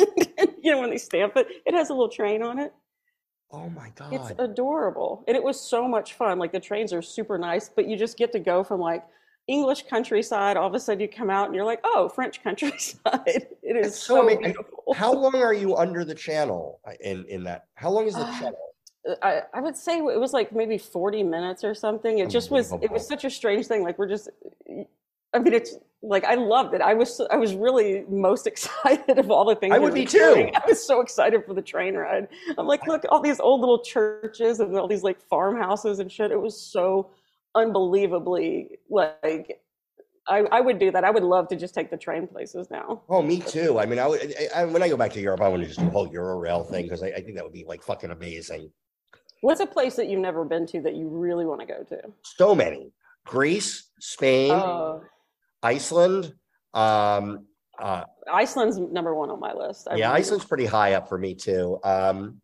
you 0.62 0.70
know 0.70 0.80
when 0.80 0.90
they 0.90 0.98
stamp 0.98 1.36
it, 1.36 1.48
it 1.66 1.74
has 1.74 1.90
a 1.90 1.92
little 1.92 2.08
train 2.08 2.42
on 2.42 2.60
it. 2.60 2.72
Oh 3.50 3.68
my 3.70 3.90
god. 3.94 4.12
It's 4.12 4.32
adorable. 4.38 5.24
And 5.26 5.36
it 5.36 5.42
was 5.42 5.60
so 5.60 5.88
much 5.88 6.14
fun. 6.14 6.38
Like 6.38 6.52
the 6.52 6.60
trains 6.60 6.92
are 6.92 7.02
super 7.02 7.38
nice, 7.38 7.68
but 7.68 7.88
you 7.88 7.96
just 7.96 8.16
get 8.16 8.32
to 8.32 8.38
go 8.38 8.62
from 8.62 8.80
like 8.80 9.04
English 9.46 9.84
countryside, 9.88 10.56
all 10.56 10.66
of 10.66 10.74
a 10.74 10.80
sudden 10.80 11.00
you 11.00 11.08
come 11.08 11.28
out 11.28 11.46
and 11.46 11.54
you're 11.54 11.64
like, 11.64 11.80
oh, 11.84 12.08
French 12.08 12.42
countryside. 12.42 13.46
It 13.66 13.76
is 13.76 13.94
so, 13.94 14.16
so 14.16 14.22
I 14.22 14.26
mean, 14.26 14.42
beautiful. 14.42 14.94
How 14.94 15.12
long 15.12 15.36
are 15.36 15.54
you 15.54 15.76
under 15.76 16.04
the 16.04 16.14
channel 16.14 16.80
uh, 16.86 16.92
in 17.00 17.24
in 17.28 17.44
that? 17.44 17.64
How 17.74 17.90
long 17.90 18.06
is 18.06 18.14
the 18.14 18.20
uh, 18.20 18.38
channel? 18.38 18.58
I, 19.22 19.42
I 19.52 19.60
would 19.60 19.76
say 19.76 19.98
it 19.98 20.20
was 20.20 20.32
like 20.32 20.52
maybe 20.52 20.78
40 20.78 21.22
minutes 21.22 21.64
or 21.64 21.74
something. 21.74 22.18
It 22.18 22.30
just 22.30 22.50
was 22.50 22.72
it 22.82 22.90
was 22.90 23.06
such 23.06 23.24
a 23.24 23.30
strange 23.30 23.66
thing. 23.66 23.82
Like 23.82 23.98
we're 23.98 24.08
just 24.08 24.28
I 25.32 25.38
mean 25.38 25.54
it's 25.54 25.76
like 26.02 26.24
I 26.24 26.34
loved 26.34 26.74
it. 26.74 26.82
I 26.82 26.94
was 26.94 27.20
I 27.30 27.36
was 27.36 27.54
really 27.54 28.04
most 28.08 28.46
excited 28.52 29.18
of 29.18 29.30
all 29.30 29.44
the 29.44 29.56
things. 29.56 29.74
I 29.74 29.78
would 29.78 29.94
be 29.94 30.04
too. 30.04 30.50
I 30.54 30.62
was 30.66 30.86
so 30.86 31.00
excited 31.00 31.44
for 31.46 31.54
the 31.54 31.62
train 31.62 31.94
ride. 31.94 32.28
I'm 32.56 32.66
like, 32.66 32.86
look, 32.86 33.04
all 33.10 33.20
these 33.20 33.40
old 33.40 33.60
little 33.60 33.82
churches 33.82 34.60
and 34.60 34.76
all 34.76 34.88
these 34.88 35.02
like 35.02 35.20
farmhouses 35.20 35.98
and 35.98 36.12
shit. 36.12 36.30
It 36.30 36.40
was 36.40 36.60
so 36.60 37.10
unbelievably 37.54 38.78
like 38.90 39.60
I, 40.26 40.38
I 40.50 40.60
would 40.60 40.78
do 40.78 40.90
that. 40.90 41.04
I 41.04 41.10
would 41.10 41.22
love 41.22 41.48
to 41.48 41.56
just 41.56 41.74
take 41.74 41.90
the 41.90 41.96
train 41.96 42.26
places 42.26 42.70
now. 42.70 43.02
Oh, 43.08 43.20
me 43.20 43.40
too. 43.40 43.78
I 43.78 43.86
mean, 43.86 43.98
I 43.98 44.06
would. 44.06 44.34
I, 44.38 44.60
I, 44.60 44.64
when 44.64 44.82
I 44.82 44.88
go 44.88 44.96
back 44.96 45.12
to 45.12 45.20
Europe, 45.20 45.42
I 45.42 45.48
want 45.48 45.62
to 45.62 45.68
just 45.68 45.78
do 45.78 45.84
the 45.84 45.90
whole 45.90 46.08
Eurail 46.08 46.68
thing 46.68 46.84
because 46.84 47.02
I, 47.02 47.08
I, 47.08 47.20
think 47.20 47.34
that 47.34 47.44
would 47.44 47.52
be 47.52 47.64
like 47.64 47.82
fucking 47.82 48.10
amazing. 48.10 48.70
What's 49.42 49.60
a 49.60 49.66
place 49.66 49.96
that 49.96 50.08
you've 50.08 50.20
never 50.20 50.44
been 50.44 50.66
to 50.68 50.80
that 50.82 50.94
you 50.94 51.08
really 51.08 51.44
want 51.44 51.60
to 51.60 51.66
go 51.66 51.82
to? 51.82 51.98
So 52.22 52.54
many: 52.54 52.92
Greece, 53.26 53.90
Spain, 54.00 54.52
uh, 54.52 55.00
Iceland. 55.62 56.32
Um, 56.72 57.46
uh, 57.78 58.04
Iceland's 58.32 58.78
number 58.78 59.14
one 59.14 59.30
on 59.30 59.40
my 59.40 59.52
list. 59.52 59.88
Yeah, 59.94 60.10
Iceland's 60.10 60.46
pretty 60.46 60.64
high 60.64 60.94
up 60.94 61.08
for 61.08 61.18
me 61.18 61.34
too. 61.34 61.78
Um, 61.84 62.40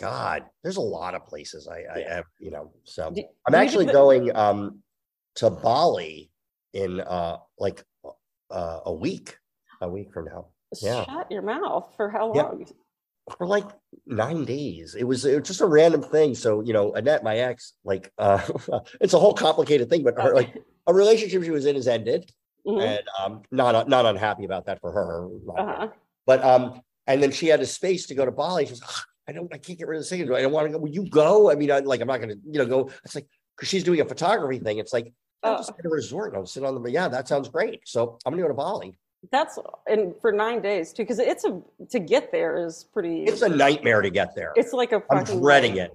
God, 0.00 0.44
there's 0.62 0.76
a 0.76 0.80
lot 0.80 1.14
of 1.14 1.24
places 1.26 1.68
I, 1.68 1.84
I 1.94 2.14
have, 2.14 2.24
you 2.38 2.50
know. 2.50 2.72
So 2.84 3.10
do, 3.10 3.22
I'm 3.46 3.54
actually 3.54 3.86
going 3.86 4.34
um 4.34 4.80
to 5.36 5.50
Bali 5.50 6.30
in 6.72 7.00
uh 7.00 7.38
like 7.58 7.84
uh, 8.50 8.80
a 8.86 8.92
week, 8.92 9.36
a 9.80 9.88
week 9.88 10.12
from 10.12 10.26
now. 10.26 10.46
Yeah. 10.80 11.04
Shut 11.04 11.30
your 11.30 11.42
mouth 11.42 11.92
for 11.96 12.10
how 12.10 12.32
long? 12.32 12.60
Yeah. 12.60 12.66
For 13.36 13.46
like 13.46 13.66
nine 14.06 14.44
days. 14.44 14.94
It 14.94 15.04
was, 15.04 15.24
it 15.24 15.40
was 15.40 15.48
just 15.48 15.60
a 15.60 15.66
random 15.66 16.02
thing. 16.02 16.34
So, 16.34 16.60
you 16.60 16.72
know, 16.72 16.92
Annette, 16.94 17.24
my 17.24 17.38
ex, 17.38 17.72
like 17.84 18.12
uh 18.18 18.40
it's 19.00 19.14
a 19.14 19.18
whole 19.18 19.34
complicated 19.34 19.90
thing, 19.90 20.04
but 20.04 20.20
her 20.20 20.34
like 20.34 20.56
a 20.86 20.94
relationship 20.94 21.42
she 21.42 21.50
was 21.50 21.66
in 21.66 21.76
is 21.76 21.88
ended. 21.88 22.30
Mm-hmm. 22.66 22.80
And 22.80 23.02
um 23.20 23.42
not 23.50 23.88
not 23.88 24.06
unhappy 24.06 24.44
about 24.44 24.66
that 24.66 24.80
for 24.80 24.92
her. 24.92 25.28
Uh-huh. 25.56 25.88
But 26.24 26.44
um 26.44 26.80
and 27.06 27.22
then 27.22 27.32
she 27.32 27.46
had 27.46 27.60
a 27.60 27.66
space 27.66 28.06
to 28.06 28.14
go 28.14 28.24
to 28.24 28.32
Bali. 28.32 28.66
She 28.66 28.72
was 28.72 28.82
I 29.28 29.32
don't, 29.32 29.52
I 29.52 29.58
can't 29.58 29.78
get 29.78 29.88
rid 29.88 29.96
of 29.96 30.02
the 30.02 30.06
singer. 30.06 30.32
I 30.34 30.42
don't 30.42 30.52
want 30.52 30.66
to 30.66 30.72
go. 30.72 30.78
Will 30.78 30.90
you 30.90 31.08
go? 31.08 31.50
I 31.50 31.54
mean, 31.54 31.70
I, 31.70 31.80
like, 31.80 32.00
I'm 32.00 32.08
not 32.08 32.18
going 32.18 32.30
to, 32.30 32.38
you 32.44 32.58
know, 32.58 32.66
go. 32.66 32.90
It's 33.04 33.14
like, 33.14 33.26
because 33.56 33.68
she's 33.68 33.84
doing 33.84 34.00
a 34.00 34.04
photography 34.04 34.58
thing. 34.58 34.78
It's 34.78 34.92
like, 34.92 35.12
I'll 35.42 35.54
oh. 35.54 35.56
just 35.58 35.76
get 35.76 35.86
a 35.86 35.88
resort. 35.88 36.34
I'll 36.34 36.46
sit 36.46 36.64
on 36.64 36.80
the, 36.82 36.90
yeah, 36.90 37.08
that 37.08 37.28
sounds 37.28 37.48
great. 37.48 37.80
So 37.84 38.18
I'm 38.24 38.32
going 38.32 38.42
to 38.42 38.44
go 38.44 38.48
to 38.48 38.54
Bali. 38.54 38.98
That's, 39.32 39.58
and 39.88 40.14
for 40.20 40.30
nine 40.30 40.62
days 40.62 40.92
too, 40.92 41.02
because 41.02 41.18
it's 41.18 41.44
a, 41.44 41.60
to 41.90 41.98
get 41.98 42.30
there 42.30 42.64
is 42.64 42.84
pretty. 42.92 43.24
It's 43.24 43.42
a 43.42 43.48
nightmare 43.48 44.02
to 44.02 44.10
get 44.10 44.34
there. 44.36 44.52
It's 44.54 44.72
like 44.72 44.92
a 44.92 45.02
I'm 45.10 45.24
dreading 45.24 45.78
it. 45.78 45.92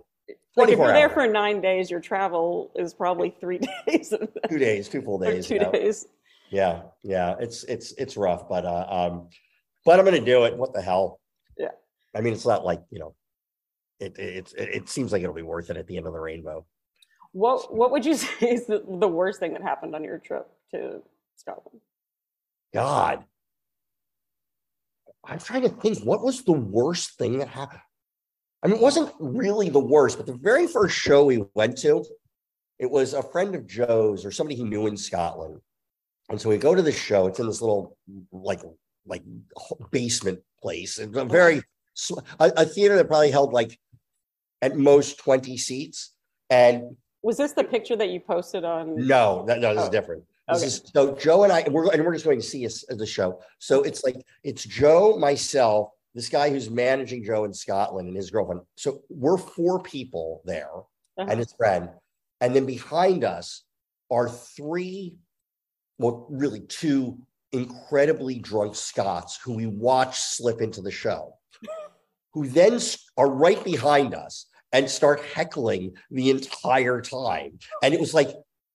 Like 0.58 0.70
if 0.70 0.80
you're 0.80 0.88
there 0.88 1.10
for 1.10 1.26
nine 1.28 1.62
days, 1.62 1.90
your 1.90 2.02
travel 2.02 2.72
is 2.76 2.94
probably 2.94 3.34
three 3.40 3.60
days. 3.88 4.14
two 4.50 4.58
days, 4.58 4.90
two 4.90 5.02
full 5.02 5.18
days. 5.18 5.48
two 5.48 5.60
days. 5.60 6.08
Yeah, 6.50 6.82
yeah, 7.04 7.36
it's 7.40 7.64
it's 7.64 7.94
it's 7.94 8.18
rough, 8.18 8.50
but 8.50 8.66
uh, 8.66 8.86
um, 8.90 9.30
but 9.86 9.98
I'm 9.98 10.06
gonna 10.06 10.20
do 10.20 10.44
it. 10.44 10.58
What 10.58 10.74
the 10.74 10.82
hell? 10.82 11.22
Yeah. 11.58 11.70
I 12.14 12.20
mean, 12.20 12.34
it's 12.34 12.46
not 12.46 12.66
like 12.66 12.82
you 12.90 13.00
know, 13.00 13.16
it, 14.02 14.18
it, 14.18 14.54
it 14.58 14.90
seems 14.90 15.12
like 15.12 15.22
it'll 15.22 15.36
be 15.36 15.42
worth 15.42 15.70
it 15.70 15.78
at 15.78 15.88
the 15.88 15.98
end 15.98 16.08
of 16.08 16.14
the 16.14 16.20
rainbow. 16.20 16.66
What 17.32 17.74
what 17.74 17.92
would 17.92 18.06
you 18.06 18.16
say 18.16 18.52
is 18.52 18.66
the, 18.66 18.84
the 18.88 19.08
worst 19.08 19.40
thing 19.40 19.54
that 19.54 19.62
happened 19.62 19.96
on 19.96 20.04
your 20.04 20.18
trip 20.18 20.48
to 20.72 21.02
Scotland? 21.36 21.82
God, 22.74 23.24
I'm 25.26 25.40
trying 25.40 25.64
to 25.64 25.70
think. 25.70 26.00
What 26.00 26.24
was 26.24 26.44
the 26.44 26.52
worst 26.52 27.18
thing 27.18 27.40
that 27.40 27.48
happened? 27.48 27.82
I 28.64 28.68
mean, 28.68 28.78
it 28.78 28.82
wasn't 28.82 29.12
really 29.20 29.70
the 29.70 29.80
worst, 29.80 30.18
but 30.18 30.28
the 30.28 30.34
very 30.34 30.68
first 30.68 30.96
show 30.96 31.26
we 31.26 31.44
went 31.56 31.78
to, 31.80 32.06
it 32.78 32.90
was 32.90 33.14
a 33.14 33.24
friend 33.24 33.56
of 33.56 33.66
Joe's 33.66 34.24
or 34.24 34.32
somebody 34.32 34.56
he 34.56 34.64
knew 34.64 34.86
in 34.88 34.96
Scotland, 34.96 35.60
And 36.30 36.40
so 36.40 36.50
we 36.50 36.58
go 36.58 36.76
to 36.76 36.82
the 36.82 36.92
show. 36.92 37.28
It's 37.28 37.40
in 37.40 37.48
this 37.48 37.62
little 37.62 37.98
like 38.32 38.62
like 39.06 39.24
basement 39.90 40.40
place. 40.62 41.00
and 41.00 41.16
a 41.16 41.26
very 41.26 41.64
a, 42.40 42.52
a 42.58 42.66
theater 42.66 42.96
that 42.96 43.08
probably 43.08 43.32
held 43.32 43.54
like 43.54 43.80
at 44.62 44.78
most 44.78 45.18
20 45.20 45.58
seats. 45.58 46.12
And 46.50 46.96
Was 47.24 47.38
this 47.38 47.54
the 47.54 47.64
picture 47.64 47.96
that 47.96 48.10
you 48.10 48.20
posted 48.20 48.64
on? 48.64 48.96
no, 49.08 49.44
that, 49.48 49.60
no, 49.60 49.74
this 49.74 49.84
is 49.84 49.90
Oh, 49.90 49.92
different. 49.92 50.24
This 50.50 50.58
okay. 50.58 50.68
is 50.68 50.82
so 50.94 51.16
Joe 51.16 51.44
and 51.44 51.54
I 51.54 51.66
we're 51.70 51.90
and 51.94 52.04
we're 52.04 52.14
just 52.14 52.26
going 52.26 52.40
to 52.40 52.46
see 52.46 52.66
us 52.66 52.84
the 52.90 53.06
show. 53.06 53.40
So 53.60 53.84
it's 53.84 54.04
like 54.04 54.18
it's 54.44 54.64
Joe, 54.66 55.16
myself, 55.18 55.92
this 56.14 56.28
guy 56.30 56.50
who's 56.50 56.70
managing 56.70 57.24
Joe 57.24 57.46
in 57.46 57.54
Scotland 57.54 58.08
and 58.08 58.18
his 58.18 58.32
girlfriend. 58.32 58.62
So 58.76 59.02
we're 59.10 59.38
four 59.38 59.82
people 59.82 60.42
there 60.46 60.72
Uh-huh. 61.18 61.28
and 61.30 61.40
his 61.40 61.54
friend. 61.54 61.90
And 62.42 62.54
then 62.56 62.66
behind 62.66 63.24
us 63.24 63.64
are 64.10 64.28
three, 64.28 65.16
well, 66.00 66.26
really 66.30 66.62
two 66.62 67.20
incredibly 67.54 68.40
drunk 68.40 68.76
Scots 68.76 69.40
who 69.42 69.54
we 69.54 69.68
watch 69.68 70.20
slip 70.20 70.60
into 70.60 70.82
the 70.82 70.92
show, 70.92 71.36
who 72.34 72.48
then 72.48 72.80
are 73.16 73.30
right 73.30 73.64
behind 73.64 74.14
us 74.16 74.48
and 74.74 74.90
start 74.90 75.22
heckling 75.22 75.94
the 76.10 76.30
entire 76.30 77.02
time. 77.02 77.60
And 77.84 77.94
it 77.94 78.00
was 78.00 78.14
like, 78.14 78.30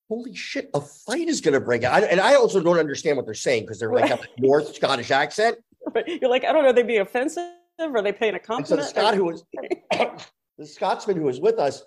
holy 0.08 0.34
shit, 0.34 0.70
a 0.74 0.80
fight 0.80 1.28
is 1.28 1.40
going 1.40 1.54
to 1.54 1.60
break 1.60 1.82
out. 1.84 2.04
And 2.04 2.20
I 2.20 2.34
also 2.34 2.62
don't 2.62 2.78
understand 2.78 3.16
what 3.16 3.26
they're 3.26 3.34
saying 3.34 3.64
because 3.64 3.78
they're 3.78 3.92
like 3.92 4.08
have 4.08 4.20
a 4.20 4.40
North 4.40 4.74
Scottish 4.74 5.10
accent. 5.10 5.58
But 5.92 6.06
you're 6.08 6.30
like, 6.30 6.44
I 6.44 6.52
don't 6.52 6.64
know, 6.64 6.72
they 6.72 6.82
be 6.82 6.98
offensive? 6.98 7.44
Or 7.78 7.96
are 7.98 8.02
they 8.02 8.12
paying 8.12 8.34
a 8.34 8.54
And 8.54 8.66
so 8.66 8.76
the 8.76 8.82
compliment? 8.82 8.88
Scot 8.88 9.14
who 9.14 9.24
was 9.24 9.44
the 10.58 10.66
Scotsman 10.66 11.16
who 11.16 11.24
was 11.24 11.40
with 11.40 11.58
us, 11.58 11.82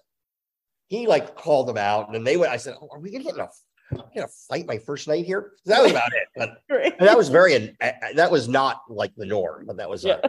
he 0.88 1.08
like 1.08 1.36
called 1.36 1.68
them 1.68 1.78
out, 1.78 2.08
and 2.08 2.16
then 2.16 2.24
they 2.24 2.38
went. 2.38 2.52
I 2.52 2.58
said, 2.58 2.76
oh, 2.80 2.90
"Are 2.92 3.00
we 3.00 3.12
gonna 3.12 3.24
get 3.24 3.34
in 3.36 3.40
a, 3.40 3.50
we 3.92 4.02
gonna 4.16 4.28
fight 4.48 4.68
my 4.68 4.78
first 4.78 5.08
night 5.08 5.26
here?" 5.26 5.54
That 5.66 5.82
was 5.82 5.92
about 5.92 6.12
it. 6.14 6.28
But 6.36 6.62
Right. 6.70 7.00
that 7.00 7.18
was 7.18 7.30
very, 7.30 7.76
that 8.16 8.30
was 8.32 8.48
not 8.48 8.82
like 8.88 9.16
the 9.16 9.26
norm, 9.26 9.66
but 9.66 9.78
that 9.78 9.90
was 9.90 10.04
Yeah. 10.04 10.20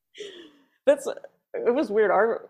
That's 0.86 1.06
it 1.06 1.74
was 1.74 1.90
weird. 1.90 2.10
Our 2.10 2.48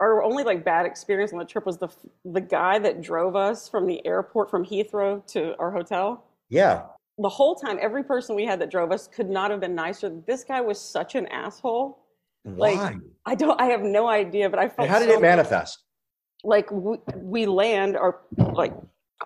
our 0.00 0.22
only 0.22 0.44
like 0.44 0.64
bad 0.64 0.86
experience 0.86 1.32
on 1.32 1.38
the 1.38 1.44
trip 1.44 1.66
was 1.66 1.76
the 1.78 1.88
the 2.24 2.40
guy 2.40 2.78
that 2.78 3.00
drove 3.00 3.36
us 3.36 3.68
from 3.68 3.86
the 3.86 4.04
airport 4.06 4.50
from 4.50 4.64
Heathrow 4.64 5.26
to 5.28 5.56
our 5.58 5.70
hotel. 5.70 6.24
yeah. 6.48 6.82
The 7.20 7.28
whole 7.28 7.56
time, 7.56 7.80
every 7.82 8.04
person 8.04 8.36
we 8.36 8.44
had 8.44 8.60
that 8.60 8.70
drove 8.70 8.92
us 8.92 9.08
could 9.08 9.28
not 9.28 9.50
have 9.50 9.58
been 9.58 9.74
nicer. 9.74 10.08
This 10.24 10.44
guy 10.44 10.60
was 10.60 10.80
such 10.80 11.16
an 11.16 11.26
asshole. 11.26 11.98
Why? 12.44 12.74
Like, 12.74 12.96
I 13.26 13.34
don't. 13.34 13.60
I 13.60 13.64
have 13.66 13.82
no 13.82 14.06
idea, 14.08 14.48
but 14.48 14.60
I 14.60 14.68
felt 14.68 14.86
and 14.86 14.88
how 14.88 15.00
did 15.00 15.08
so 15.08 15.16
it 15.16 15.20
manifest? 15.20 15.80
like 16.44 16.70
we, 16.70 16.98
we 17.16 17.46
land 17.46 17.96
our 17.96 18.20
like 18.36 18.72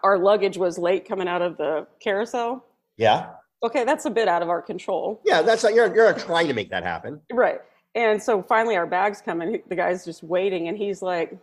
our 0.03 0.17
luggage 0.19 0.57
was 0.57 0.79
late 0.79 1.07
coming 1.07 1.29
out 1.29 1.43
of 1.43 1.59
the 1.59 1.87
carousel. 2.01 2.65
Yeah, 2.97 3.33
Okay, 3.63 3.85
that's 3.85 4.07
a 4.07 4.11
bit 4.11 4.27
out 4.27 4.41
of 4.41 4.49
our 4.49 4.63
control. 4.63 5.21
yeah. 5.27 5.43
That's 5.43 5.63
not 5.63 5.75
you're 5.75 5.95
you're 5.95 6.15
trying 6.15 6.49
to 6.49 6.55
make 6.55 6.71
that 6.71 6.85
happen. 6.85 7.21
Right. 7.31 7.61
And 7.95 8.23
so 8.23 8.43
finally 8.43 8.77
our 8.77 8.87
bags 8.87 9.21
come 9.21 9.43
in. 9.43 9.63
The 9.69 9.77
guy's 9.77 10.05
just 10.05 10.23
waiting 10.23 10.69
and 10.69 10.77
he's 10.79 11.03
like, 11.03 11.37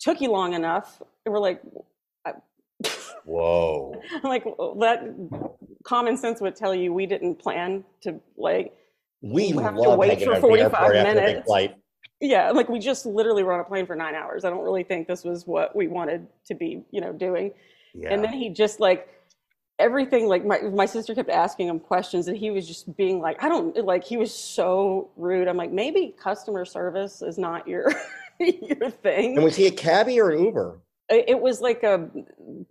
took 0.00 0.20
you 0.20 0.30
long 0.30 0.52
enough. 0.54 1.00
And 1.24 1.32
we're 1.32 1.40
like, 1.40 1.62
Whoa. 3.24 3.94
I'm 4.12 4.22
like, 4.28 4.44
well, 4.44 4.74
that 4.80 5.02
common 5.84 6.16
sense 6.16 6.40
would 6.40 6.56
tell 6.56 6.74
you 6.74 6.92
we 6.92 7.06
didn't 7.06 7.36
plan 7.36 7.84
to 8.02 8.20
like, 8.36 8.74
We 9.22 9.48
have 9.50 9.74
to 9.76 9.96
wait 9.96 10.22
for 10.22 10.32
out 10.32 10.36
at 10.36 10.40
the 10.40 10.40
45 10.40 10.60
airport 10.60 10.60
after 10.60 10.92
a 10.92 11.04
big 11.04 11.14
minutes. 11.14 11.50
yeah, 12.20 12.50
like 12.50 12.68
we 12.68 12.78
just 12.78 13.06
literally 13.06 13.42
were 13.42 13.52
on 13.52 13.60
a 13.60 13.64
plane 13.64 13.86
for 13.86 13.96
nine 13.96 14.14
hours. 14.14 14.44
I 14.44 14.50
don't 14.50 14.62
really 14.62 14.84
think 14.84 15.08
this 15.08 15.24
was 15.24 15.46
what 15.46 15.74
we 15.74 15.88
wanted 15.88 16.26
to 16.46 16.54
be, 16.54 16.82
you 16.90 17.00
know, 17.00 17.12
doing. 17.12 17.52
Yeah. 17.94 18.12
And 18.12 18.22
then 18.22 18.32
he 18.32 18.50
just 18.50 18.80
like 18.80 19.08
everything 19.78 20.28
like 20.28 20.44
my 20.44 20.60
my 20.62 20.86
sister 20.86 21.14
kept 21.14 21.30
asking 21.30 21.68
him 21.68 21.80
questions 21.80 22.28
and 22.28 22.36
he 22.36 22.50
was 22.50 22.66
just 22.66 22.96
being 22.96 23.20
like, 23.20 23.42
I 23.42 23.48
don't 23.48 23.76
like 23.84 24.04
he 24.04 24.16
was 24.16 24.32
so 24.32 25.10
rude. 25.16 25.48
I'm 25.48 25.56
like, 25.56 25.72
maybe 25.72 26.14
customer 26.18 26.64
service 26.64 27.22
is 27.22 27.38
not 27.38 27.66
your 27.66 27.90
your 28.38 28.90
thing. 28.90 29.36
and 29.36 29.44
was 29.44 29.56
he 29.56 29.66
a 29.66 29.70
cabbie 29.70 30.20
or 30.20 30.30
an 30.30 30.44
Uber? 30.44 30.80
It 31.10 31.38
was 31.38 31.60
like 31.60 31.82
a 31.82 32.08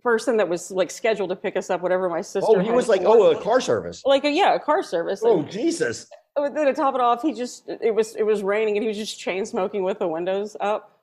person 0.02 0.38
that 0.38 0.48
was 0.48 0.72
like 0.72 0.90
scheduled 0.90 1.30
to 1.30 1.36
pick 1.36 1.56
us 1.56 1.70
up, 1.70 1.82
whatever 1.82 2.08
my 2.08 2.20
sister. 2.20 2.50
Oh, 2.50 2.58
he 2.58 2.72
was 2.72 2.88
like, 2.88 3.02
oh, 3.04 3.30
a 3.30 3.40
car 3.40 3.60
service. 3.60 4.02
like 4.04 4.24
a, 4.24 4.30
yeah, 4.30 4.54
a 4.54 4.58
car 4.58 4.82
service. 4.82 5.22
Oh, 5.24 5.38
And 5.38 5.50
Jesus. 5.50 6.08
but 6.34 6.52
then 6.52 6.66
to 6.66 6.72
top 6.74 6.96
it 6.96 7.00
off, 7.00 7.22
he 7.22 7.32
just 7.32 7.68
it 7.68 7.94
was 7.94 8.16
it 8.16 8.24
was 8.24 8.42
raining 8.42 8.76
and 8.76 8.82
he 8.82 8.88
was 8.88 8.96
just 8.96 9.20
chain 9.20 9.46
smoking 9.46 9.84
with 9.84 10.00
the 10.00 10.08
windows 10.08 10.56
up. 10.60 11.00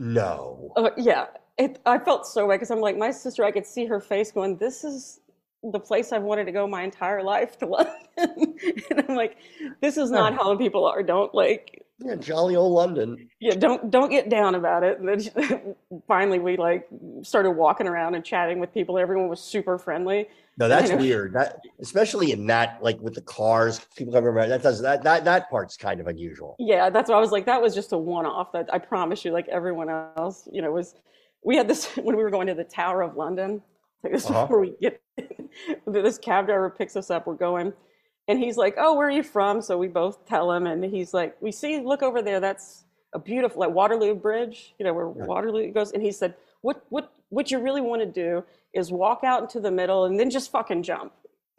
No. 0.00 0.72
Uh, 0.76 0.90
yeah, 0.96 1.26
it, 1.56 1.80
I 1.86 1.98
felt 1.98 2.26
so 2.26 2.48
bad 2.48 2.56
because 2.56 2.72
I'm 2.72 2.80
like 2.80 2.98
my 2.98 3.12
sister. 3.12 3.44
I 3.44 3.52
could 3.52 3.64
see 3.64 3.86
her 3.86 4.00
face 4.00 4.32
going, 4.32 4.56
"This 4.56 4.82
is 4.82 5.20
the 5.62 5.80
place 5.80 6.12
I've 6.12 6.22
wanted 6.22 6.44
to 6.44 6.52
go 6.52 6.66
my 6.66 6.82
entire 6.82 7.22
life 7.22 7.58
to 7.58 7.66
London," 7.66 8.56
and 8.90 9.04
I'm 9.08 9.16
like, 9.16 9.36
"This 9.80 9.96
is 9.96 10.10
not 10.10 10.34
how 10.34 10.50
the 10.52 10.56
people 10.56 10.84
are. 10.84 11.02
Don't 11.02 11.34
like." 11.34 11.82
Yeah, 11.98 12.16
jolly 12.16 12.56
old 12.56 12.72
London. 12.72 13.28
Yeah, 13.40 13.54
don't 13.54 13.90
don't 13.90 14.10
get 14.10 14.28
down 14.28 14.54
about 14.54 14.82
it. 14.82 15.00
And 15.00 15.08
then 15.08 15.74
finally, 16.06 16.38
we 16.38 16.58
like 16.58 16.86
started 17.22 17.52
walking 17.52 17.86
around 17.86 18.14
and 18.14 18.24
chatting 18.24 18.58
with 18.58 18.72
people. 18.74 18.98
Everyone 18.98 19.28
was 19.28 19.40
super 19.40 19.78
friendly. 19.78 20.28
No, 20.58 20.68
that's 20.68 20.90
know. 20.90 20.96
weird. 20.98 21.32
That 21.32 21.60
especially 21.80 22.32
in 22.32 22.46
that, 22.48 22.82
like 22.82 23.00
with 23.00 23.14
the 23.14 23.22
cars, 23.22 23.80
people 23.96 24.12
come 24.12 24.26
around. 24.26 24.50
That 24.50 24.62
does 24.62 24.82
that 24.82 25.02
that 25.04 25.24
that 25.24 25.48
part's 25.48 25.78
kind 25.78 26.00
of 26.00 26.06
unusual. 26.06 26.56
Yeah, 26.58 26.90
that's 26.90 27.08
why 27.08 27.16
I 27.16 27.20
was 27.20 27.32
like, 27.32 27.46
that 27.46 27.62
was 27.62 27.74
just 27.74 27.92
a 27.92 27.98
one 27.98 28.26
off. 28.26 28.52
That 28.52 28.68
I 28.72 28.78
promise 28.78 29.24
you, 29.24 29.32
like 29.32 29.48
everyone 29.48 29.88
else, 29.88 30.48
you 30.52 30.62
know, 30.62 30.72
was. 30.72 30.94
We 31.44 31.56
had 31.56 31.68
this 31.68 31.94
when 31.96 32.16
we 32.16 32.24
were 32.24 32.30
going 32.30 32.48
to 32.48 32.54
the 32.54 32.64
Tower 32.64 33.02
of 33.02 33.16
London. 33.16 33.62
Like 34.06 34.12
this 34.20 34.24
is 34.24 34.30
Uh-huh. 34.30 34.46
where 34.46 34.60
we 34.60 34.74
get 34.80 35.00
this 35.86 36.18
cab 36.18 36.46
driver 36.46 36.70
picks 36.70 36.94
us 36.96 37.10
up. 37.10 37.26
We're 37.26 37.34
going, 37.34 37.72
and 38.28 38.38
he's 38.38 38.56
like, 38.56 38.74
"Oh, 38.78 38.94
where 38.94 39.08
are 39.08 39.10
you 39.10 39.22
from?" 39.22 39.60
So 39.62 39.76
we 39.78 39.88
both 39.88 40.24
tell 40.26 40.52
him, 40.52 40.66
and 40.66 40.84
he's 40.84 41.12
like, 41.12 41.36
"We 41.40 41.50
see, 41.52 41.80
look 41.80 42.02
over 42.02 42.22
there. 42.22 42.38
That's 42.40 42.84
a 43.14 43.18
beautiful 43.18 43.60
like 43.60 43.70
Waterloo 43.70 44.14
Bridge. 44.14 44.74
You 44.78 44.84
know 44.84 44.94
where. 44.94 45.08
Waterloo 45.08 45.70
goes." 45.72 45.92
And 45.92 46.02
he 46.02 46.12
said, 46.12 46.34
"What 46.60 46.84
what 46.90 47.12
what 47.30 47.50
you 47.50 47.58
really 47.58 47.80
want 47.80 48.00
to 48.02 48.06
do 48.06 48.44
is 48.72 48.92
walk 48.92 49.20
out 49.24 49.42
into 49.42 49.58
the 49.60 49.70
middle 49.70 50.04
and 50.04 50.18
then 50.20 50.30
just 50.30 50.50
fucking 50.52 50.82
jump." 50.84 51.12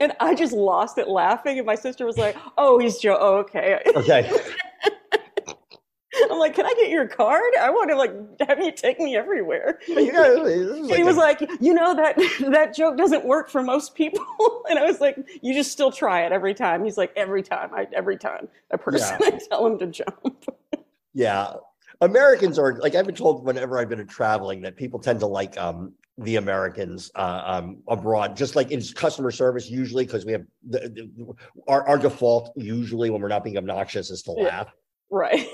and 0.00 0.12
I 0.20 0.34
just 0.34 0.52
lost 0.52 0.98
it 0.98 1.08
laughing, 1.08 1.58
and 1.58 1.66
my 1.66 1.76
sister 1.76 2.04
was 2.04 2.18
like, 2.18 2.36
"Oh, 2.58 2.78
he's 2.78 2.98
Joe. 2.98 3.16
Oh, 3.18 3.36
okay." 3.38 3.80
Okay. 3.96 4.30
I'm 6.32 6.38
like, 6.38 6.54
"Can 6.54 6.66
I 6.66 6.74
get 6.76 6.90
your 6.90 7.06
card? 7.08 7.42
I 7.60 7.70
want 7.70 7.90
to 7.90 7.96
like 7.96 8.12
have 8.48 8.58
you 8.58 8.72
take 8.72 8.98
me 9.00 9.16
everywhere." 9.16 9.78
you 9.88 10.12
got, 10.12 10.44
this 10.44 10.56
is 10.70 10.90
he 10.96 11.02
was 11.04 11.16
a- 11.16 11.20
like, 11.20 11.40
"You 11.60 11.74
know 11.74 11.94
that 11.94 12.16
that 12.50 12.74
joke 12.74 12.96
doesn't 12.96 13.24
work 13.24 13.48
for 13.50 13.62
most 13.62 13.94
people," 13.94 14.24
and 14.70 14.78
I 14.78 14.84
was 14.84 15.00
like, 15.00 15.16
"You 15.42 15.54
just 15.54 15.72
still 15.72 15.90
try 15.92 16.22
it 16.26 16.32
every 16.32 16.54
time." 16.54 16.84
He's 16.84 16.96
like, 16.98 17.12
"Every 17.16 17.42
time, 17.42 17.70
I 17.74 17.86
every 17.92 18.16
time 18.16 18.48
a 18.70 18.78
person 18.78 19.18
I 19.22 19.38
tell 19.48 19.66
him 19.66 19.78
to 19.78 19.86
jump." 19.86 20.44
yeah. 21.12 21.54
Americans 22.00 22.58
are 22.58 22.74
like 22.78 22.94
I've 22.94 23.06
been 23.06 23.14
told 23.14 23.44
whenever 23.44 23.78
I've 23.78 23.88
been 23.88 24.04
traveling 24.06 24.60
that 24.62 24.76
people 24.76 24.98
tend 24.98 25.20
to 25.20 25.26
like 25.26 25.56
um 25.56 25.92
the 26.18 26.36
Americans 26.36 27.10
uh, 27.14 27.42
um 27.46 27.78
abroad, 27.88 28.36
just 28.36 28.56
like 28.56 28.70
in 28.72 28.82
customer 28.94 29.30
service 29.30 29.70
usually 29.70 30.04
because 30.04 30.24
we 30.26 30.32
have 30.32 30.42
the, 30.68 30.80
the 30.80 31.34
our 31.68 31.86
our 31.88 31.96
default 31.98 32.52
usually 32.56 33.10
when 33.10 33.22
we're 33.22 33.28
not 33.28 33.42
being 33.44 33.56
obnoxious 33.56 34.10
is 34.10 34.22
to 34.22 34.34
Yeah. 34.36 34.44
laugh. 34.44 34.68
right. 35.10 35.46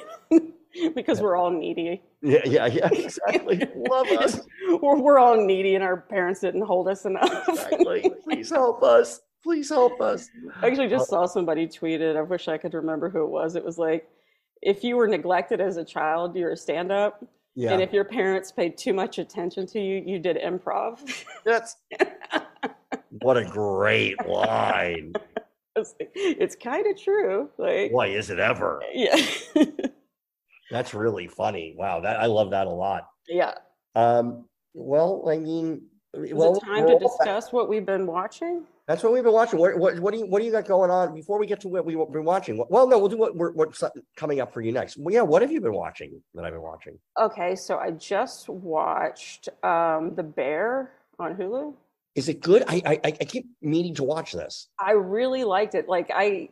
because 0.94 1.20
we're 1.20 1.36
all 1.36 1.50
needy. 1.50 2.02
Yeah, 2.22 2.40
yeah, 2.44 2.66
yeah, 2.66 2.88
exactly. 2.92 3.62
Love 3.74 4.08
us. 4.08 4.40
We're, 4.80 4.98
we're 4.98 5.18
all 5.18 5.36
needy, 5.36 5.74
and 5.74 5.84
our 5.84 5.96
parents 5.96 6.40
didn't 6.40 6.62
hold 6.62 6.88
us 6.88 7.04
enough. 7.04 7.48
Exactly. 7.48 8.10
Please 8.24 8.50
help 8.50 8.82
us. 8.82 9.20
Please 9.42 9.68
help 9.70 10.00
us. 10.00 10.28
I 10.60 10.66
actually 10.66 10.88
just 10.88 11.04
uh, 11.04 11.26
saw 11.26 11.26
somebody 11.26 11.66
tweeted. 11.66 12.16
I 12.16 12.22
wish 12.22 12.46
I 12.46 12.58
could 12.58 12.74
remember 12.74 13.08
who 13.08 13.24
it 13.24 13.30
was. 13.30 13.56
It 13.56 13.64
was 13.64 13.78
like, 13.78 14.06
if 14.60 14.84
you 14.84 14.96
were 14.96 15.08
neglected 15.08 15.60
as 15.60 15.78
a 15.78 15.84
child, 15.84 16.36
you're 16.36 16.52
a 16.52 16.56
stand 16.56 16.92
up. 16.92 17.24
Yeah. 17.54 17.72
And 17.72 17.82
if 17.82 17.92
your 17.92 18.04
parents 18.04 18.52
paid 18.52 18.76
too 18.76 18.92
much 18.92 19.18
attention 19.18 19.66
to 19.68 19.80
you, 19.80 20.02
you 20.04 20.18
did 20.18 20.36
improv. 20.36 20.98
That's 21.44 21.76
what 23.22 23.38
a 23.38 23.44
great 23.44 24.24
line. 24.26 25.14
it's 25.74 25.94
like, 25.98 26.10
it's 26.14 26.54
kind 26.54 26.86
of 26.86 27.00
true. 27.02 27.48
Like, 27.56 27.92
why 27.92 28.08
is 28.08 28.28
it 28.28 28.38
ever? 28.38 28.82
yeah. 28.92 29.16
That's 30.70 30.94
really 30.94 31.28
funny. 31.28 31.74
Wow, 31.76 32.00
that 32.00 32.20
I 32.20 32.26
love 32.26 32.50
that 32.50 32.66
a 32.66 32.70
lot. 32.70 33.08
yeah. 33.28 33.54
Um, 33.94 34.44
well, 34.72 35.24
I 35.28 35.36
mean, 35.36 35.82
Is 36.14 36.32
well, 36.32 36.56
it 36.56 36.60
time 36.64 36.86
to 36.86 36.92
all 36.92 36.98
back- 37.00 37.08
discuss 37.08 37.52
what 37.52 37.68
we've 37.68 37.84
been 37.86 38.06
watching? 38.06 38.64
That's 38.86 39.02
what 39.04 39.12
we've 39.12 39.22
been 39.22 39.32
watching. 39.32 39.58
What, 39.60 39.76
what, 39.78 39.98
what 40.00 40.12
do 40.12 40.18
you 40.20 40.26
what 40.26 40.40
do 40.40 40.46
you 40.46 40.50
got 40.52 40.66
going 40.66 40.90
on 40.90 41.14
before 41.14 41.38
we 41.38 41.46
get 41.46 41.60
to 41.60 41.68
what 41.68 41.84
we've 41.84 41.96
been 42.12 42.24
watching? 42.24 42.64
Well, 42.70 42.88
no, 42.88 42.98
we'll 42.98 43.08
do 43.08 43.16
what 43.16 43.36
we're, 43.36 43.52
what's 43.52 43.82
coming 44.16 44.40
up 44.40 44.52
for 44.52 44.60
you 44.60 44.72
next. 44.72 44.96
Well, 44.96 45.14
yeah, 45.14 45.22
what 45.22 45.42
have 45.42 45.52
you 45.52 45.60
been 45.60 45.74
watching 45.74 46.20
that 46.34 46.44
I've 46.44 46.52
been 46.52 46.62
watching? 46.62 46.98
Okay, 47.20 47.54
so 47.54 47.78
I 47.78 47.92
just 47.92 48.48
watched 48.48 49.48
um, 49.64 50.14
The 50.16 50.22
Bear 50.24 50.92
on 51.20 51.36
Hulu. 51.36 51.74
Is 52.16 52.28
it 52.28 52.40
good? 52.40 52.64
I 52.66 52.82
I, 52.84 53.00
I 53.04 53.10
keep 53.24 53.46
meaning 53.62 53.94
to 53.96 54.02
watch 54.02 54.32
this. 54.32 54.68
I 54.78 54.92
really 54.92 55.44
liked 55.44 55.74
it. 55.76 55.88
Like 55.88 56.10
I, 56.12 56.48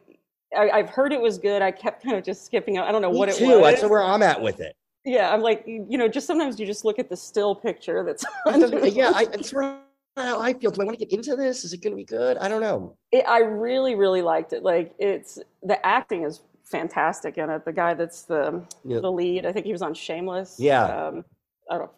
I 0.56 0.70
I've 0.70 0.88
heard 0.90 1.12
it 1.12 1.20
was 1.20 1.38
good. 1.38 1.62
I 1.62 1.70
kept 1.70 2.02
kind 2.02 2.16
of 2.16 2.24
just 2.24 2.44
skipping 2.46 2.76
out. 2.76 2.88
I 2.88 2.92
don't 2.92 3.02
know 3.02 3.12
Me 3.12 3.18
what 3.18 3.28
it 3.28 3.36
too. 3.36 3.60
was. 3.60 3.80
That's 3.80 3.90
where 3.90 4.02
I'm 4.02 4.22
at 4.22 4.40
with 4.40 4.60
it. 4.60 4.74
Yeah, 5.04 5.32
I'm 5.32 5.40
like, 5.40 5.64
you 5.66 5.96
know, 5.96 6.08
just 6.08 6.26
sometimes 6.26 6.58
you 6.60 6.66
just 6.66 6.84
look 6.84 6.98
at 6.98 7.08
the 7.08 7.16
still 7.16 7.54
picture 7.54 8.04
that's 8.04 8.24
yeah, 8.94 9.12
I, 9.14 9.26
it's 9.32 9.52
what 9.52 9.84
how 10.16 10.40
I 10.40 10.52
feel. 10.52 10.70
Do 10.70 10.82
I 10.82 10.84
want 10.84 10.98
to 10.98 11.04
get 11.04 11.16
into 11.16 11.36
this? 11.36 11.64
Is 11.64 11.72
it 11.72 11.80
going 11.82 11.92
to 11.92 11.96
be 11.96 12.04
good? 12.04 12.36
I 12.38 12.48
don't 12.48 12.60
know. 12.60 12.96
It, 13.12 13.24
I 13.26 13.38
really, 13.40 13.94
really 13.94 14.20
liked 14.22 14.52
it. 14.52 14.62
Like 14.62 14.94
it's 14.98 15.38
the 15.62 15.84
acting 15.86 16.24
is 16.24 16.42
fantastic 16.64 17.38
in 17.38 17.48
it. 17.50 17.64
The 17.64 17.72
guy 17.72 17.94
that's 17.94 18.22
the 18.22 18.62
Yeah. 18.84 19.00
the 19.00 19.10
lead, 19.12 19.46
I 19.46 19.52
think 19.52 19.64
he 19.64 19.72
was 19.72 19.82
on 19.82 19.94
Shameless. 19.94 20.56
Yeah. 20.58 20.84
Um, 20.84 21.24
I 21.70 21.78
don't 21.78 21.90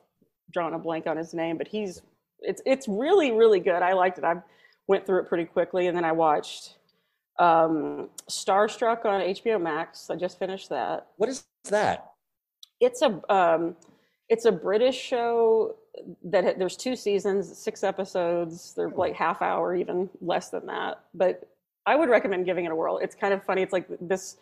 drawing 0.53 0.75
a 0.75 0.79
blank 0.79 1.07
on 1.07 1.17
his 1.17 1.33
name, 1.33 1.57
but 1.57 1.67
he's 1.69 2.03
it's 2.41 2.63
it's 2.67 2.87
really, 2.89 3.33
really 3.33 3.61
good. 3.61 3.83
I 3.83 3.93
liked 3.95 4.19
it. 4.19 4.25
I 4.25 4.37
went 4.87 5.07
through 5.07 5.21
it 5.21 5.29
pretty 5.29 5.45
quickly, 5.47 5.87
and 5.87 5.97
then 5.97 6.05
I 6.05 6.13
watched 6.13 6.77
um, 7.40 8.09
Starstruck 8.29 9.05
on 9.07 9.20
HBO 9.22 9.61
Max. 9.61 10.11
I 10.11 10.16
just 10.16 10.38
finished 10.38 10.68
that. 10.68 11.09
What 11.16 11.29
is 11.31 11.44
that? 11.70 12.12
It's 12.81 13.03
a 13.03 13.20
um, 13.35 13.76
it's 14.29 14.44
a 14.44 14.53
British 14.53 14.96
show 14.96 15.74
that 16.24 16.44
ha- 16.44 16.55
there's 16.57 16.76
two 16.76 16.94
seasons, 16.94 17.57
six 17.57 17.83
episodes. 17.83 18.74
They're 18.76 18.90
like 18.90 19.14
half 19.14 19.42
hour, 19.42 19.74
even 19.74 20.09
less 20.20 20.50
than 20.50 20.66
that. 20.66 21.00
But 21.14 21.48
I 21.87 21.96
would 21.96 22.11
recommend 22.11 22.44
giving 22.44 22.66
it 22.66 22.72
a 22.72 22.76
whirl. 22.76 22.98
It's 22.98 23.14
kind 23.14 23.33
of 23.35 23.42
funny. 23.42 23.62
It's 23.62 23.72
like 23.72 23.87
this. 24.00 24.37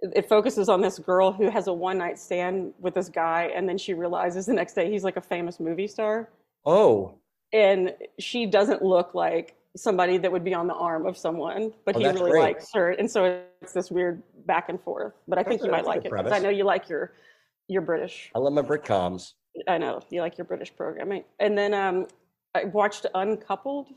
It 0.00 0.28
focuses 0.28 0.68
on 0.68 0.80
this 0.80 0.98
girl 0.98 1.32
who 1.32 1.50
has 1.50 1.66
a 1.66 1.72
one 1.72 1.98
night 1.98 2.18
stand 2.18 2.72
with 2.78 2.94
this 2.94 3.08
guy, 3.08 3.50
and 3.54 3.68
then 3.68 3.76
she 3.76 3.94
realizes 3.94 4.46
the 4.46 4.54
next 4.54 4.74
day 4.74 4.90
he's 4.90 5.04
like 5.04 5.16
a 5.16 5.20
famous 5.20 5.60
movie 5.60 5.88
star, 5.88 6.30
Oh, 6.64 7.14
and 7.52 7.94
she 8.18 8.46
doesn't 8.46 8.80
look 8.80 9.14
like 9.14 9.56
somebody 9.78 10.18
that 10.18 10.30
would 10.30 10.44
be 10.44 10.54
on 10.54 10.66
the 10.66 10.74
arm 10.74 11.06
of 11.06 11.16
someone, 11.16 11.72
but 11.84 11.96
Oh, 11.96 11.98
he 12.00 12.06
really 12.06 12.30
great. 12.32 12.42
likes 12.42 12.68
her, 12.74 12.90
and 12.92 13.10
so 13.10 13.42
it's 13.62 13.72
this 13.72 13.90
weird 13.90 14.22
back 14.46 14.68
and 14.68 14.80
forth. 14.80 15.14
But 15.26 15.38
I 15.38 15.42
think 15.42 15.60
That's 15.60 15.66
you 15.66 15.72
a- 15.72 15.76
might 15.76 15.86
like 15.86 16.04
it 16.04 16.10
because 16.10 16.32
I 16.32 16.38
know 16.38 16.48
you 16.50 16.64
like 16.64 16.88
your 16.88 17.12
your 17.68 17.82
British. 17.82 18.30
I 18.34 18.38
love 18.38 18.52
my 18.52 18.62
Britcoms. 18.62 19.32
I 19.66 19.78
know 19.78 20.00
you 20.10 20.20
like 20.20 20.38
your 20.38 20.44
British 20.46 20.74
programming. 20.74 21.24
And 21.38 21.56
then 21.58 21.74
um, 21.74 22.06
I 22.54 22.64
watched 22.64 23.06
Uncoupled. 23.14 23.88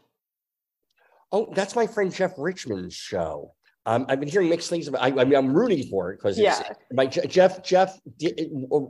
Oh, 1.31 1.47
that's 1.55 1.75
my 1.75 1.87
friend 1.87 2.13
Jeff 2.13 2.33
Richmond's 2.37 2.93
show. 2.95 3.53
Um, 3.87 4.05
I've 4.09 4.19
been 4.19 4.29
hearing 4.29 4.47
mixed 4.49 4.69
things 4.69 4.87
about. 4.87 5.01
I, 5.01 5.07
I 5.07 5.23
mean, 5.25 5.35
I'm 5.35 5.51
rooting 5.53 5.87
for 5.89 6.11
it 6.11 6.17
because 6.17 6.37
Yeah. 6.37 6.61
my 6.93 7.07
Je- 7.07 7.25
Jeff 7.27 7.63
Jeff 7.63 7.99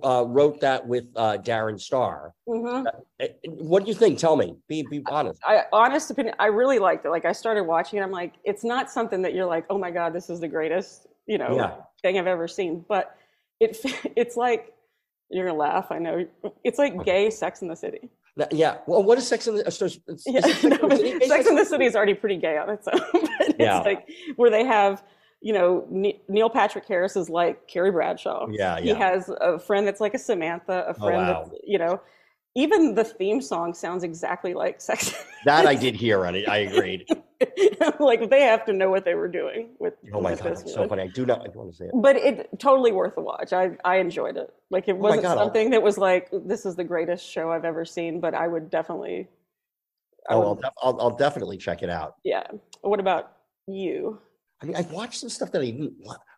uh, 0.04 0.26
wrote 0.28 0.60
that 0.60 0.86
with 0.86 1.06
uh, 1.16 1.38
Darren 1.38 1.80
Star. 1.80 2.34
hmm 2.46 2.86
Uh, 3.20 3.28
What 3.48 3.84
do 3.86 3.90
you 3.90 3.96
think? 3.96 4.20
Tell 4.20 4.36
me. 4.36 4.56
Be 4.68 4.86
be 4.90 5.02
honest. 5.10 5.40
I 5.46 5.64
honest 5.72 6.12
opinion, 6.12 6.36
I 6.40 6.48
really 6.48 6.78
liked 6.80 7.06
it. 7.06 7.10
Like 7.10 7.24
I 7.24 7.32
started 7.32 7.64
watching 7.64 8.00
it, 8.00 8.02
I'm 8.02 8.12
like, 8.12 8.34
it's 8.44 8.66
not 8.66 8.92
something 8.92 9.22
that 9.22 9.34
you're 9.34 9.46
like, 9.46 9.66
oh 9.70 9.78
my 9.78 9.92
god, 9.92 10.12
this 10.14 10.30
is 10.30 10.42
the 10.42 10.48
greatest, 10.50 11.08
you 11.26 11.38
know, 11.38 11.56
Yeah. 11.56 11.76
thing 12.02 12.20
I've 12.20 12.28
ever 12.28 12.50
seen. 12.50 12.84
But 12.88 13.16
it 13.62 13.78
it's 14.18 14.36
like 14.36 14.74
you're 15.30 15.46
gonna 15.48 15.58
laugh. 15.58 15.88
I 15.90 16.00
know 16.00 16.26
it's 16.66 16.78
like 16.80 17.06
gay 17.06 17.30
Sex 17.30 17.62
in 17.62 17.70
the 17.70 17.76
City. 17.78 18.10
Now, 18.38 18.48
yeah. 18.52 18.78
Well, 18.88 19.04
what 19.04 19.18
is 19.18 19.28
Sex 19.28 19.48
in 19.48 19.56
the? 19.56 19.68
uh, 19.68 19.70
so 19.70 19.86
is- 19.86 20.00
is 20.08 20.24
Yeah, 20.26 20.42
Sex 20.42 20.64
no, 20.64 20.76
in 20.78 20.90
the 20.90 20.96
City, 20.98 21.26
Sex 21.28 21.48
in 21.48 21.56
the 21.56 21.66
City 21.66 21.86
is 21.86 21.96
already 21.96 22.14
pretty 22.14 22.38
gay 22.38 22.58
on 22.58 22.70
its 22.70 22.88
own. 22.88 23.00
but 23.14 23.32
it's 23.42 23.56
Yeah. 23.60 23.80
like 23.82 24.08
where 24.38 24.50
they 24.50 24.64
have, 24.66 25.04
you 25.42 25.54
know, 25.54 25.86
Ne- 25.90 26.22
Neil 26.30 26.50
Patrick 26.50 26.86
Harris 26.88 27.16
is 27.16 27.30
like 27.30 27.68
Carrie 27.68 27.92
Bradshaw. 27.92 28.48
Yeah, 28.50 28.78
yeah. 28.78 28.82
He 28.82 28.94
has 28.94 29.30
a 29.42 29.60
friend 29.60 29.86
that's 29.86 30.00
like 30.00 30.14
a 30.14 30.20
Samantha, 30.20 30.86
a 30.88 30.94
friend 30.94 31.18
wow. 31.18 31.44
that's, 31.50 31.62
you 31.66 31.78
know, 31.78 32.00
even 32.56 32.96
the 32.96 33.04
theme 33.04 33.42
song 33.42 33.74
sounds 33.74 34.04
exactly 34.04 34.54
like 34.54 34.82
Sex. 34.82 35.14
That 35.46 35.66
I 35.66 35.74
did 35.76 35.96
hear 35.96 36.26
on 36.26 36.36
it. 36.36 36.48
I 36.48 36.58
agreed. 36.60 37.06
like 38.00 38.30
they 38.30 38.42
have 38.42 38.66
to 38.66 38.74
know 38.74 38.90
what 38.90 39.06
they 39.06 39.16
were 39.16 39.28
doing 39.28 39.70
with. 39.80 39.94
Oh 40.14 40.22
my 40.22 40.32
with 40.32 40.44
god, 40.44 40.70
so 40.70 40.88
funny. 40.88 41.04
I 41.04 41.08
do 41.08 41.26
not 41.26 41.46
I 41.46 41.50
want 41.50 41.72
to 41.72 41.76
say 41.78 41.86
it. 41.86 41.92
But 41.94 42.16
it 42.16 42.50
totally 42.60 42.92
worth 42.92 43.18
a 43.18 43.22
watch. 43.22 43.54
I 43.54 43.72
I 43.86 43.98
enjoyed 43.98 44.38
it. 44.38 44.54
Like 44.70 44.88
it 44.88 44.94
oh 44.94 44.96
wasn't 44.96 45.24
God, 45.24 45.38
I'll- 45.38 45.46
something 45.46 45.70
that 45.72 45.82
was 45.82 45.98
like 45.98 46.30
this 46.32 46.66
is 46.66 46.76
the 46.76 46.84
greatest 46.84 47.26
show 47.26 47.52
I've 47.52 47.66
ever 47.66 47.86
seen. 47.86 48.20
But 48.20 48.34
I 48.34 48.48
would 48.48 48.70
definitely. 48.70 49.28
I 50.30 50.34
Oh, 50.36 50.40
would- 50.40 50.46
I'll, 50.48 50.56
def- 50.56 50.72
I'll, 50.84 51.02
I'll 51.02 51.18
definitely 51.18 51.58
check 51.58 51.82
it 51.84 51.90
out. 51.90 52.16
yeah. 52.24 52.44
What 52.82 53.00
about 53.00 53.34
you? 53.68 54.20
I 54.62 54.66
mean, 54.66 54.76
I've 54.76 54.92
watched 54.92 55.20
some 55.20 55.30
stuff 55.30 55.52
that 55.54 55.62
I 55.62 55.90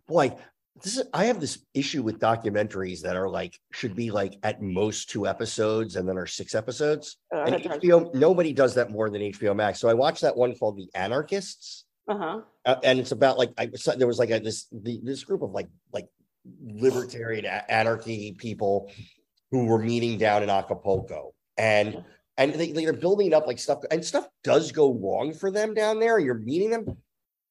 Boy, 0.08 0.36
this 0.82 0.98
is. 0.98 1.04
I 1.14 1.26
have 1.26 1.40
this 1.40 1.60
issue 1.74 2.02
with 2.02 2.20
documentaries 2.20 3.02
that 3.02 3.16
are 3.16 3.30
like 3.30 3.60
should 3.72 3.96
be 3.96 4.10
like 4.12 4.38
at 4.44 4.62
most 4.62 5.10
two 5.10 5.28
episodes 5.28 5.96
and 5.96 6.08
then 6.08 6.18
are 6.18 6.26
six 6.26 6.56
episodes. 6.56 7.18
Uh, 7.34 7.44
And 7.44 7.56
HBO, 7.56 8.14
nobody 8.14 8.54
does 8.54 8.74
that 8.76 8.90
more 8.90 9.10
than 9.10 9.22
HBO 9.22 9.56
Max. 9.56 9.80
So 9.80 9.88
I 9.88 9.94
watched 9.94 10.22
that 10.22 10.36
one 10.36 10.56
called 10.56 10.78
The 10.78 10.90
Anarchists, 10.96 11.86
uh 12.08 12.18
huh. 12.18 12.42
uh, 12.66 12.76
and 12.84 13.00
it's 13.00 13.12
about 13.12 13.38
like 13.38 13.52
I 13.58 13.70
so 13.76 13.92
there 13.96 14.08
was 14.08 14.18
like 14.20 14.32
a, 14.32 14.40
this 14.40 14.68
the, 14.72 15.00
this 15.04 15.24
group 15.24 15.44
of 15.44 15.52
like 15.52 15.68
like 15.92 16.08
libertarian 16.64 17.46
a- 17.46 17.72
anarchy 17.72 18.34
people 18.34 18.92
who 19.52 19.66
were 19.66 19.80
meeting 19.80 20.18
down 20.18 20.42
in 20.42 20.50
Acapulco, 20.50 21.34
and 21.58 22.04
and 22.38 22.54
they, 22.56 22.72
they're 22.72 22.94
building 22.94 23.34
up 23.34 23.46
like 23.46 23.60
stuff, 23.60 23.80
and 23.92 24.04
stuff 24.04 24.28
does 24.44 24.72
go 24.72 24.92
wrong 24.92 25.34
for 25.34 25.52
them 25.52 25.76
down 25.76 26.00
there. 26.00 26.18
You're 26.18 26.34
meeting 26.34 26.72
them, 26.72 26.98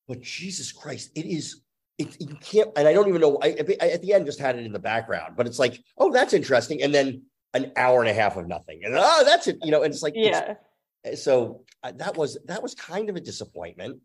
but 0.08 0.20
Jesus 0.20 0.72
Christ, 0.72 1.11
it 1.14 1.24
is. 1.24 1.61
It, 2.03 2.17
you 2.21 2.37
can't, 2.41 2.71
and 2.77 2.87
I 2.88 2.93
don't 2.93 3.09
even 3.09 3.21
know. 3.21 3.38
I, 3.43 3.57
I 3.81 3.88
at 3.91 4.03
the 4.03 4.12
end 4.12 4.27
just 4.27 4.38
had 4.41 4.57
it 4.59 4.65
in 4.67 4.73
the 4.73 4.79
background, 4.79 5.35
but 5.37 5.47
it's 5.47 5.59
like, 5.59 5.83
oh, 5.99 6.12
that's 6.12 6.33
interesting, 6.33 6.83
and 6.83 6.95
then 6.95 7.23
an 7.55 7.73
hour 7.77 8.01
and 8.01 8.09
a 8.09 8.15
half 8.15 8.37
of 8.37 8.47
nothing, 8.49 8.81
and 8.85 8.95
oh, 8.97 9.23
that's 9.25 9.47
it, 9.47 9.59
you 9.62 9.71
know. 9.71 9.83
And 9.83 9.93
it's 9.93 10.03
like, 10.03 10.17
it's- 10.17 10.57
Yeah. 11.05 11.15
so 11.15 11.65
uh, 11.83 11.93
that 11.97 12.17
was 12.17 12.38
that 12.47 12.62
was 12.62 12.75
kind 12.75 13.09
of 13.11 13.17
a 13.17 13.21
disappointment. 13.21 14.01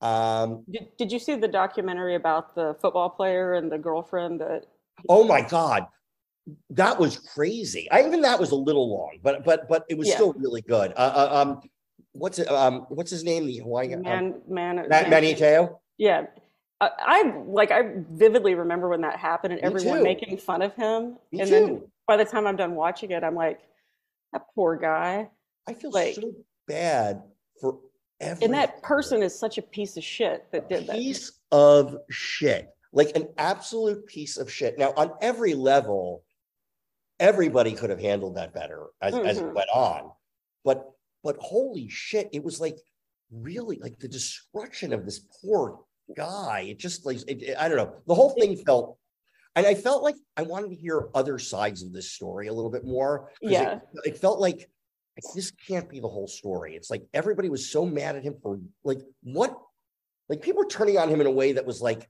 Um, 0.00 0.64
Did, 0.70 0.88
did 0.98 1.12
you 1.12 1.18
see 1.18 1.36
the 1.36 1.48
documentary 1.48 2.14
about 2.16 2.54
the 2.54 2.76
football 2.80 3.08
player 3.10 3.54
and 3.54 3.70
the 3.72 3.78
girlfriend 3.78 4.40
that? 4.40 4.66
oh 5.08 5.24
my 5.24 5.40
god, 5.42 5.86
that 6.70 6.98
was 6.98 7.16
crazy. 7.18 7.90
I 7.90 8.04
even 8.06 8.20
that 8.22 8.38
was 8.40 8.50
a 8.50 8.56
little 8.56 8.90
long, 8.90 9.18
but 9.22 9.44
but 9.44 9.68
but 9.68 9.84
it 9.88 9.96
was 9.98 10.08
Yeah. 10.08 10.14
still 10.16 10.32
really 10.34 10.62
good. 10.62 10.92
Uh, 10.96 11.12
uh, 11.14 11.42
um, 11.42 11.60
what's 12.12 12.38
it? 12.38 12.48
Um, 12.50 12.86
what's 12.88 13.10
his 13.10 13.24
name? 13.24 13.46
The 13.46 13.58
Hawaiian 13.58 14.02
Man, 14.02 14.42
man, 14.48 14.78
um, 14.80 14.88
Matt 14.88 15.10
Manti 15.10 15.34
Te'o. 15.34 15.78
Yeah. 15.98 16.26
I, 16.80 16.90
I 16.98 17.22
like 17.46 17.70
I 17.70 17.92
vividly 18.10 18.54
remember 18.54 18.88
when 18.88 19.00
that 19.02 19.18
happened 19.18 19.54
and 19.54 19.62
Me 19.62 19.66
everyone 19.66 19.98
too. 19.98 20.04
making 20.04 20.36
fun 20.38 20.62
of 20.62 20.74
him. 20.74 21.16
Me 21.32 21.40
and 21.40 21.50
then 21.50 21.82
by 22.06 22.16
the 22.16 22.24
time 22.24 22.46
I'm 22.46 22.56
done 22.56 22.74
watching 22.74 23.10
it, 23.10 23.24
I'm 23.24 23.34
like, 23.34 23.60
that 24.32 24.42
poor 24.54 24.76
guy. 24.76 25.30
I 25.66 25.72
feel 25.74 25.90
like- 25.90 26.14
so 26.14 26.32
bad 26.68 27.22
for 27.60 27.78
every 28.20 28.44
And 28.44 28.54
that 28.54 28.82
person 28.82 29.22
is 29.22 29.36
such 29.38 29.56
a 29.58 29.62
piece 29.62 29.96
of 29.96 30.04
shit 30.04 30.50
that 30.52 30.68
did 30.68 30.86
that. 30.86 30.96
piece 30.96 31.32
of 31.50 31.96
shit, 32.10 32.68
like 32.92 33.16
an 33.16 33.28
absolute 33.38 34.04
piece 34.06 34.36
of 34.36 34.50
shit. 34.52 34.78
Now, 34.78 34.92
on 34.96 35.12
every 35.20 35.54
level, 35.54 36.24
everybody 37.18 37.72
could 37.72 37.88
have 37.90 38.00
handled 38.00 38.36
that 38.36 38.52
better 38.52 38.86
as, 39.00 39.14
as 39.14 39.38
it 39.38 39.44
Mhm. 39.44 39.54
went 39.54 39.70
on. 39.74 40.12
But 40.64 40.90
but 41.24 41.36
holy 41.38 41.88
shit, 41.88 42.28
it 42.32 42.44
was 42.44 42.60
like 42.60 42.78
really 43.32 43.78
like 43.78 43.98
the 43.98 44.06
destruction 44.08 44.92
of 44.92 45.04
this 45.04 45.18
poor 45.42 45.80
guy. 46.16 46.66
It 46.70 46.78
just 46.78 47.06
like 47.06 47.18
it, 47.28 47.42
it- 47.42 47.56
I 47.58 47.68
don't 47.68 47.76
know. 47.76 47.94
The 48.06 48.14
whole 48.14 48.30
thing 48.30 48.56
felt, 48.56 48.98
and 49.54 49.66
I 49.66 49.74
felt 49.74 50.02
like 50.02 50.16
I 50.36 50.42
wanted 50.42 50.70
to 50.70 50.76
hear 50.76 51.08
other 51.14 51.38
sides 51.38 51.82
of 51.82 51.92
this 51.92 52.12
story 52.12 52.48
a 52.48 52.52
little 52.52 52.70
bit 52.70 52.84
more. 52.84 53.30
it- 53.40 53.50
Yeah. 53.52 53.80
it, 54.04 54.18
felt 54.18 54.38
like 54.40 54.68
this 55.34 55.50
can't 55.66 55.88
be 55.88 56.00
the 56.00 56.08
whole 56.08 56.28
story. 56.28 56.76
It's 56.76 56.90
like 56.90 57.02
everybody 57.14 57.48
was 57.48 57.68
so 57.70 57.86
mad 57.86 58.16
at 58.16 58.22
him 58.22 58.34
for 58.42 58.58
like 58.84 59.00
what, 59.22 59.58
like 60.28 60.42
people 60.42 60.58
were 60.62 60.68
turning 60.68 60.98
on 60.98 61.08
him 61.08 61.20
in 61.20 61.26
a 61.26 61.30
way 61.30 61.52
that 61.52 61.64
was 61.64 61.80
like, 61.80 62.08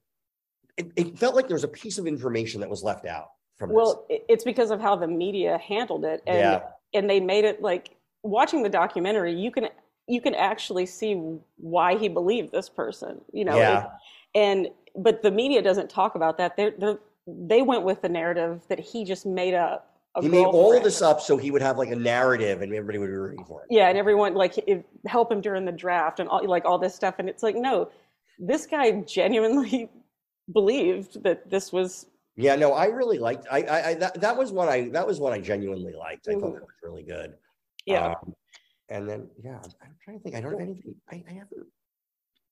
it, 0.77 0.91
it 0.97 1.19
felt 1.19 1.35
like 1.35 1.47
there 1.49 1.55
was 1.55 1.65
a 1.65 1.69
piece 1.69 1.99
of 1.99 2.07
information 2.07 2.61
that 2.61 2.69
was 2.71 2.83
left 2.83 3.07
out 3.07 3.29
from. 3.57 3.71
Well, 3.73 4.07
it- 4.11 4.25
it's 4.29 4.45
because 4.45 4.71
of 4.71 4.81
how 4.81 4.97
the 4.97 5.07
media 5.09 5.59
handled 5.59 6.05
it, 6.05 6.23
and 6.27 6.39
Yeah. 6.39 6.63
and 6.95 7.09
they 7.09 7.21
made 7.21 7.45
it 7.45 7.63
like 7.63 7.97
watching 8.23 8.63
the 8.63 8.69
documentary. 8.69 9.33
You 9.35 9.51
can 9.53 9.69
you 10.09 10.21
can 10.21 10.35
actually 10.35 10.87
see 10.87 11.15
why 11.57 11.97
he 11.97 12.09
believed 12.09 12.53
this 12.53 12.69
person. 12.69 13.21
You 13.33 13.45
know, 13.45 13.57
Yeah. 13.57 13.87
and 14.35 14.69
but 14.95 15.23
the 15.23 15.31
media 15.31 15.61
doesn't 15.63 15.91
talk 15.91 16.15
about 16.15 16.39
that. 16.39 16.57
They 16.57 16.71
they 16.71 16.97
they 17.27 17.63
went 17.63 17.83
with 17.83 18.03
the 18.03 18.09
narrative 18.09 18.63
that 18.69 18.79
he 18.79 19.05
just 19.05 19.27
made 19.27 19.55
up. 19.55 19.93
he 20.21 20.29
made 20.29 20.45
all 20.47 20.81
this 20.81 21.03
up 21.03 21.21
so 21.21 21.37
he 21.37 21.51
would 21.51 21.61
have 21.61 21.77
like 21.77 21.91
a 21.91 21.97
narrative 21.97 22.63
and 22.63 22.73
everybody 22.73 22.99
would 22.99 23.09
be 23.09 23.13
rooting 23.13 23.45
for 23.45 23.61
him. 23.63 23.67
Yeah, 23.71 23.89
and 23.89 23.99
everyone 23.99 24.35
like 24.35 24.57
it, 24.59 24.87
help 25.07 25.31
him 25.31 25.41
during 25.41 25.65
the 25.65 25.73
draft 25.73 26.21
and 26.21 26.29
all 26.29 26.47
like 26.47 26.65
all 26.65 26.79
this 26.79 26.95
stuff, 26.95 27.17
and 27.19 27.29
it's 27.29 27.43
like 27.43 27.57
no, 27.57 27.91
this 28.39 28.67
guy 28.67 28.93
genuinely 29.03 29.91
believed 30.53 31.23
that 31.25 31.51
this 31.51 31.73
was 31.73 32.07
Yeah, 32.37 32.55
no, 32.57 32.73
I 32.73 32.87
really 32.87 33.19
liked. 33.19 33.47
I, 33.51 33.63
I, 33.63 33.89
I 33.91 33.95
that, 33.95 34.21
that 34.21 34.37
was 34.37 34.53
what 34.53 34.69
I 34.69 34.89
that 34.91 35.07
was 35.07 35.19
what 35.21 35.33
I 35.33 35.41
genuinely 35.41 35.93
liked. 35.95 36.29
I 36.29 36.33
thought 36.35 36.43
Mhm. 36.43 36.55
that 36.55 36.63
was 36.63 36.79
really 36.83 37.03
good. 37.03 37.35
yeah. 37.87 38.15
Um, 38.23 38.35
and 38.89 39.09
then 39.09 39.29
yeah, 39.43 39.59
I'm, 39.83 39.95
trying 40.05 40.19
to 40.19 40.23
think. 40.23 40.37
I 40.37 40.41
don't 40.41 40.53
have 40.53 40.61
anything. 40.61 40.95
I, 41.11 41.25
I 41.29 41.33
haven't. 41.33 41.67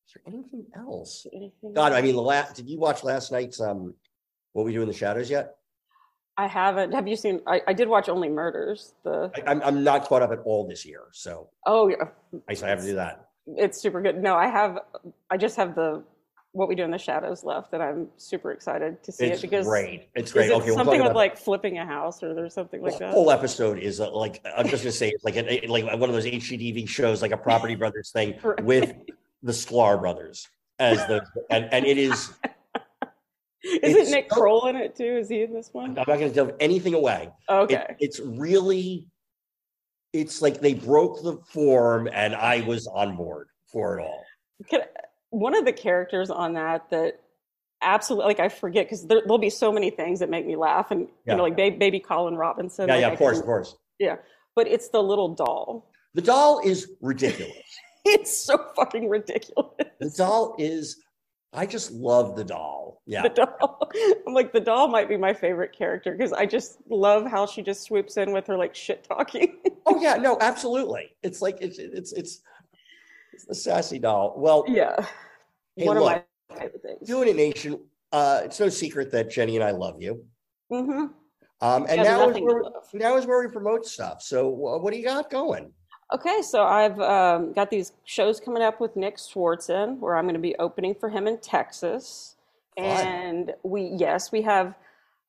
Is 0.06 0.14
there 0.14 0.22
anything 0.26 0.66
else? 0.76 1.26
anything 1.32 1.72
God, 1.74 1.92
I 1.92 2.02
mean, 2.02 2.14
the 2.14 2.22
last. 2.22 2.56
Did 2.56 2.68
you 2.68 2.78
watch 2.78 3.04
last 3.04 3.32
night's 3.32 3.60
um, 3.60 3.94
what 4.52 4.64
we 4.64 4.72
do 4.72 4.82
in 4.82 4.88
the 4.88 4.94
shadows 4.94 5.30
yet? 5.30 5.56
I 6.36 6.46
haven't. 6.46 6.92
Have 6.92 7.06
you 7.06 7.16
seen? 7.16 7.40
I, 7.46 7.62
I 7.68 7.72
did 7.72 7.88
watch 7.88 8.08
Only 8.08 8.28
Murders. 8.28 8.94
The 9.04 9.30
I, 9.36 9.50
I'm 9.50 9.62
I'm 9.62 9.84
not 9.84 10.04
caught 10.06 10.22
up 10.22 10.32
at 10.32 10.40
all 10.40 10.66
this 10.66 10.84
year, 10.84 11.04
so 11.12 11.48
oh, 11.66 11.88
yeah, 11.88 12.08
I, 12.48 12.56
I 12.64 12.68
have 12.68 12.80
to 12.80 12.86
do 12.86 12.94
that. 12.96 13.28
it's 13.46 13.80
super 13.80 14.02
good. 14.02 14.20
No, 14.20 14.34
I 14.34 14.48
have. 14.48 14.78
I 15.30 15.36
just 15.36 15.56
have 15.56 15.74
the 15.74 16.02
What 16.54 16.68
We 16.68 16.76
Do 16.76 16.84
in 16.84 16.92
the 16.92 16.98
Shadows 16.98 17.42
left, 17.42 17.72
that 17.72 17.80
I'm 17.80 18.06
super 18.16 18.52
excited 18.52 19.02
to 19.02 19.10
see 19.10 19.26
It's 19.26 19.40
it 19.42 19.50
because 19.50 19.66
great. 19.66 20.08
It's 20.14 20.30
great. 20.32 20.50
it 20.50 20.52
Okay, 20.54 20.66
we'll 20.66 20.76
something 20.76 21.02
with 21.02 21.12
like 21.12 21.36
flipping 21.36 21.78
a 21.78 21.84
house 21.84 22.22
or 22.22 22.32
there's 22.32 22.54
something 22.54 22.80
like 22.80 22.92
the 22.92 22.98
that? 23.00 23.10
whole 23.10 23.32
episode 23.32 23.80
is 23.80 24.00
uh, 24.00 24.08
like 24.12 24.40
I'm 24.56 24.68
just 24.68 24.84
gonna 24.84 24.92
say 24.92 25.08
it's 25.08 25.24
like 25.24 25.34
like 25.68 25.84
one 25.98 26.08
of 26.08 26.12
those 26.14 26.26
HGTV 26.26 26.88
shows, 26.88 27.22
like 27.22 27.32
a 27.32 27.36
Property 27.36 27.74
Brothers 27.74 28.12
thing 28.12 28.38
Right. 28.44 28.62
with 28.64 28.94
the 29.42 29.50
Sklar 29.50 29.98
brothers 30.00 30.46
as 30.78 30.98
the 31.08 31.26
and, 31.50 31.68
and 31.72 31.84
it 31.84 31.98
is. 31.98 32.32
Isn't 33.82 34.12
Nick 34.12 34.28
so- 34.30 34.36
Kroll 34.40 34.66
in 34.68 34.76
it 34.76 34.94
too? 34.94 35.16
Is 35.16 35.28
he 35.28 35.42
in 35.42 35.52
this 35.52 35.70
one? 35.72 35.86
I'm 35.90 35.94
not 35.94 36.06
going 36.06 36.28
to 36.28 36.30
give 36.34 36.54
anything 36.60 36.94
away. 36.94 37.30
It- 37.48 37.52
Okay. 37.52 37.96
it's 37.98 38.20
really, 38.20 39.06
it's 40.12 40.40
like 40.40 40.60
they 40.60 40.74
broke 40.74 41.20
the 41.24 41.38
form, 41.50 42.08
and 42.12 42.34
I 42.36 42.60
was 42.60 42.86
on 42.86 43.16
board 43.16 43.48
for 43.72 43.98
it 43.98 44.02
all. 44.02 44.22
Can, 44.68 44.82
one 45.38 45.56
of 45.56 45.64
the 45.64 45.72
characters 45.72 46.30
on 46.30 46.54
that 46.54 46.90
that 46.90 47.20
absolutely 47.82 48.26
like 48.28 48.40
I 48.40 48.48
forget 48.48 48.86
because 48.86 49.06
there, 49.06 49.20
there'll 49.22 49.38
be 49.38 49.50
so 49.50 49.72
many 49.72 49.90
things 49.90 50.20
that 50.20 50.30
make 50.30 50.46
me 50.46 50.56
laugh, 50.56 50.90
and 50.90 51.08
Yeah. 51.26 51.32
you 51.32 51.36
know, 51.36 51.42
like 51.42 51.56
baby, 51.56 51.76
baby 51.76 52.00
Colin 52.00 52.36
Robinson. 52.36 52.88
Yeah, 52.88 52.94
like, 52.94 53.00
yeah, 53.02 53.08
of 53.12 53.18
course, 53.18 53.38
of 53.38 53.44
course. 53.44 53.76
Yeah, 53.98 54.16
but 54.56 54.66
it's 54.68 54.88
the 54.88 55.02
little 55.02 55.34
doll. 55.34 55.90
The 56.14 56.22
doll 56.22 56.60
is 56.64 56.90
ridiculous. 57.00 57.52
It's 58.06 58.36
so 58.36 58.62
fucking 58.76 59.08
ridiculous. 59.08 59.72
The 59.98 60.10
doll 60.10 60.56
is. 60.58 61.00
I 61.54 61.64
just 61.64 61.90
love 61.90 62.36
the 62.36 62.44
doll. 62.44 63.00
Yeah. 63.06 63.22
The 63.22 63.30
doll. 63.30 63.90
I'm 64.26 64.34
like 64.34 64.52
the 64.52 64.60
doll 64.60 64.88
might 64.88 65.08
be 65.08 65.16
my 65.16 65.32
favorite 65.32 65.72
character 65.72 66.12
because 66.12 66.30
I 66.34 66.44
just 66.44 66.76
love 66.90 67.24
how 67.26 67.46
she 67.46 67.62
just 67.62 67.82
swoops 67.82 68.18
in 68.18 68.32
with 68.32 68.46
her 68.48 68.58
like 68.58 68.74
shit 68.74 69.04
talking. 69.04 69.56
Oh 69.86 69.98
yeah, 70.02 70.16
no, 70.20 70.36
absolutely. 70.42 71.16
It's 71.22 71.40
like 71.40 71.56
it's 71.62 71.78
it's 71.78 72.12
it's 72.12 72.40
it's 73.34 73.44
the 73.44 73.54
sassy 73.54 73.98
doll. 73.98 74.34
Well, 74.36 74.64
yeah, 74.68 75.04
hey, 75.76 75.86
one 75.86 75.98
look, 75.98 76.12
of 76.16 76.22
my 76.50 76.58
favorite 76.58 76.82
things. 76.82 77.06
doing 77.06 77.28
it 77.28 77.36
nation. 77.36 77.80
Uh, 78.12 78.42
it's 78.44 78.60
no 78.60 78.68
secret 78.68 79.10
that 79.10 79.30
Jenny 79.30 79.56
and 79.56 79.64
I 79.64 79.72
love 79.72 80.00
you. 80.00 80.24
Mm-hmm. 80.72 81.06
Um, 81.60 81.86
and 81.88 82.02
now 82.02 82.28
is 82.28 82.40
where 82.40 82.62
now 82.92 83.16
is 83.16 83.26
where 83.26 83.40
we 83.44 83.52
promote 83.52 83.86
stuff. 83.86 84.22
So 84.22 84.50
wh- 84.50 84.82
what 84.82 84.92
do 84.92 84.98
you 84.98 85.04
got 85.04 85.30
going? 85.30 85.72
Okay, 86.12 86.42
so 86.42 86.64
I've 86.64 87.00
um, 87.00 87.52
got 87.52 87.70
these 87.70 87.92
shows 88.04 88.38
coming 88.38 88.62
up 88.62 88.80
with 88.80 88.94
Nick 88.94 89.16
Swardson, 89.16 89.98
where 89.98 90.16
I'm 90.16 90.26
going 90.26 90.34
to 90.34 90.40
be 90.40 90.54
opening 90.56 90.94
for 90.94 91.08
him 91.08 91.26
in 91.26 91.38
Texas, 91.38 92.36
Fun. 92.76 92.86
and 92.86 93.54
we 93.64 93.90
yes 93.96 94.30
we 94.30 94.42
have 94.42 94.74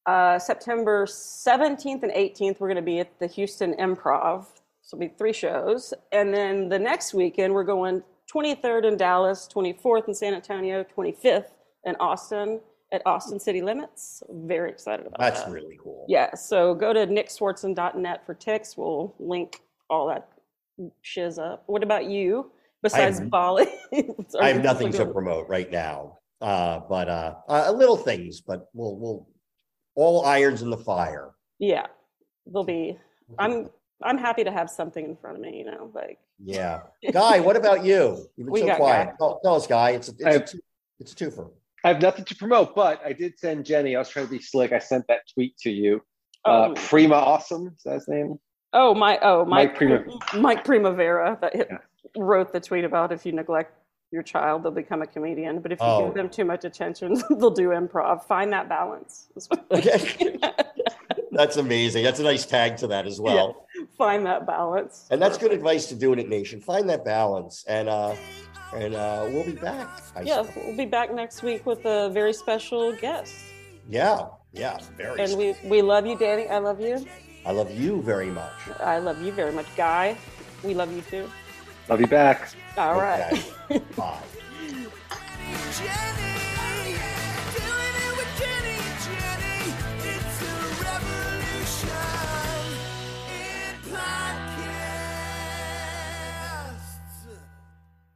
uh, 0.06 0.38
September 0.38 1.06
17th 1.06 2.04
and 2.04 2.12
18th. 2.12 2.60
We're 2.60 2.68
going 2.68 2.76
to 2.76 2.82
be 2.82 3.00
at 3.00 3.18
the 3.20 3.28
Houston 3.28 3.74
Improv. 3.76 4.46
So 4.86 4.98
it'll 4.98 5.10
be 5.10 5.16
three 5.18 5.34
shows, 5.34 5.96
and 6.12 6.32
then 6.32 6.70
the 6.70 6.78
next 6.78 7.16
weekend 7.16 7.52
we're 7.52 7.64
going 7.64 8.04
23rd 8.32 8.86
in 8.86 8.98
Dallas, 8.98 9.50
24th 9.52 10.08
in 10.08 10.14
San 10.14 10.36
Antonio, 10.36 10.86
25th 10.96 11.48
in 11.86 11.96
Austin 12.00 12.62
at 12.92 13.02
Austin 13.04 13.40
City 13.40 13.64
Limits. 13.64 14.22
Very 14.30 14.70
excited 14.70 15.08
about 15.08 15.20
That's 15.20 15.40
that. 15.40 15.46
That's 15.46 15.54
really 15.56 15.80
cool. 15.84 16.06
Yeah, 16.08 16.36
so 16.36 16.76
go 16.76 16.94
to 16.94 17.08
nickswardson.net 17.08 18.28
for 18.28 18.36
ticks. 18.36 18.78
We'll 18.78 19.16
link 19.18 19.62
all 19.90 20.08
that 20.08 20.30
shiz 21.02 21.40
up. 21.40 21.64
What 21.66 21.82
about 21.82 22.06
you? 22.06 22.52
Besides 22.84 23.18
have- 23.18 23.32
Bali, 23.32 23.66
I 24.40 24.50
have 24.50 24.64
nothing 24.64 24.92
to 24.92 25.08
promote 25.08 25.50
right 25.50 25.72
now, 25.72 26.20
uh, 26.42 26.82
but 26.88 27.10
uh, 27.10 27.34
uh, 27.50 27.72
little 27.72 27.98
things. 27.98 28.40
But 28.40 28.70
we'll 28.74 29.00
we'll 29.00 29.28
all 29.96 30.26
irons 30.26 30.62
in 30.62 30.70
the 30.70 30.78
fire. 30.78 31.32
Yeah, 31.58 31.88
they'll 32.46 32.64
be. 32.64 33.00
I'm 33.40 33.70
I'm 34.04 34.18
happy 34.18 34.44
to 34.44 34.52
have 34.52 34.70
something 34.70 35.04
in 35.06 35.16
front 35.16 35.38
of 35.38 35.42
me. 35.42 35.58
You 35.58 35.66
know, 35.66 35.92
like 35.94 36.20
Yeah, 36.44 36.82
Guy. 37.12 37.40
What 37.40 37.56
about 37.56 37.84
you? 37.86 38.28
You've 38.36 38.48
been 38.48 38.52
We 38.52 38.60
so 38.62 38.68
got 38.68 38.78
quiet. 38.78 39.10
Tell, 39.18 39.40
tell 39.44 39.56
us, 39.56 39.68
Guy. 39.68 39.92
It's 39.92 40.10
a, 40.10 40.12
it's, 40.12 40.24
I 40.26 40.30
a 40.30 40.34
have- 40.34 40.46
two, 40.46 40.60
it's 41.00 41.12
a 41.14 41.16
twofer. 41.16 41.50
I 41.84 41.90
have 41.90 42.02
nothing 42.02 42.26
to 42.26 42.36
promote, 42.36 42.76
but 42.76 43.00
I 43.06 43.14
did 43.14 43.38
send 43.38 43.64
Jenny. 43.64 43.96
I 43.96 44.00
was 44.00 44.10
trying 44.10 44.26
to 44.26 44.32
be 44.32 44.40
slick. 44.40 44.72
I 44.72 44.80
sent 44.80 45.06
that 45.08 45.20
tweet 45.34 45.56
to 45.60 45.70
you. 45.72 46.02
Uh, 46.44 46.70
oh, 46.70 46.74
Prima 46.76 47.14
Awesome 47.16 47.68
is 47.68 47.84
that 47.86 47.94
his 47.96 48.08
name? 48.08 48.40
oh 48.74 48.94
my 48.94 49.18
oh 49.22 49.46
Mike 49.46 49.70
Mike 49.70 49.76
Prima- 49.78 50.04
Mike 50.42 50.64
Primavera 50.66 51.38
that 51.42 51.56
Yeah. 51.56 51.78
wrote 52.18 52.52
the 52.52 52.60
tweet 52.60 52.84
about 52.84 53.12
if 53.14 53.26
you 53.26 53.32
neglect 53.32 53.72
your 54.12 54.22
child, 54.24 54.64
they'll 54.64 54.72
become 54.72 55.02
a 55.02 55.08
comedian. 55.08 55.60
But 55.60 55.72
if 55.72 55.80
you 55.80 55.86
Oh. 55.86 56.06
give 56.06 56.16
them 56.16 56.30
too 56.30 56.44
much 56.46 56.66
attention, 56.66 57.14
they'll 57.30 57.52
do 57.52 57.70
improv. 57.70 58.24
Find 58.26 58.52
that 58.52 58.68
balance. 58.68 59.28
Okay. 59.72 60.38
That's 61.32 61.58
amazing. 61.58 62.04
That's 62.04 62.20
a 62.20 62.24
nice 62.24 62.46
tag 62.46 62.78
to 62.78 62.88
that 62.88 63.06
as 63.06 63.20
well. 63.22 63.65
Find 63.98 64.26
that 64.26 64.46
balance. 64.48 65.08
And 65.12 65.22
that's 65.22 65.38
good 65.38 65.52
advice 65.52 65.86
to 65.88 65.96
doing 65.96 66.20
it, 66.20 66.30
nation. 66.30 66.62
Find 66.62 66.90
that 66.90 67.04
balance, 67.06 67.64
and 67.68 67.90
uh, 67.90 68.16
and 68.74 68.96
uh, 68.96 69.28
we'll 69.32 69.46
be 69.46 69.54
back. 69.54 69.88
I 70.16 70.22
Yeah, 70.22 70.44
suppose. 70.44 70.64
we'll 70.68 70.78
be 70.78 70.86
back 70.86 71.14
next 71.14 71.44
week 71.44 71.66
with 71.66 71.86
a 71.86 72.10
very 72.10 72.34
special 72.34 72.94
guest. 72.94 73.34
yeah, 73.90 74.28
yeah. 74.54 74.78
Very. 74.98 75.22
And 75.24 75.38
we, 75.38 75.56
we 75.66 75.82
love 75.82 76.06
you, 76.06 76.18
Danny. 76.18 76.48
I 76.48 76.58
love 76.60 76.80
you. 76.82 77.06
I 77.46 77.52
love 77.52 77.72
you 77.72 78.02
very 78.02 78.32
much. 78.32 78.54
I 78.80 78.98
love 78.98 79.22
you 79.22 79.32
very 79.32 79.52
much. 79.52 79.68
Guy, 79.76 80.18
we 80.64 80.74
love 80.74 80.92
you 80.94 81.02
too. 81.02 81.30
Love 81.90 82.02
you 82.02 82.08
back. 82.08 82.50
All 82.78 82.96
right. 82.96 83.32
Okay. 83.70 83.82
Bye. 83.96 84.20
Jenny. 85.78 86.42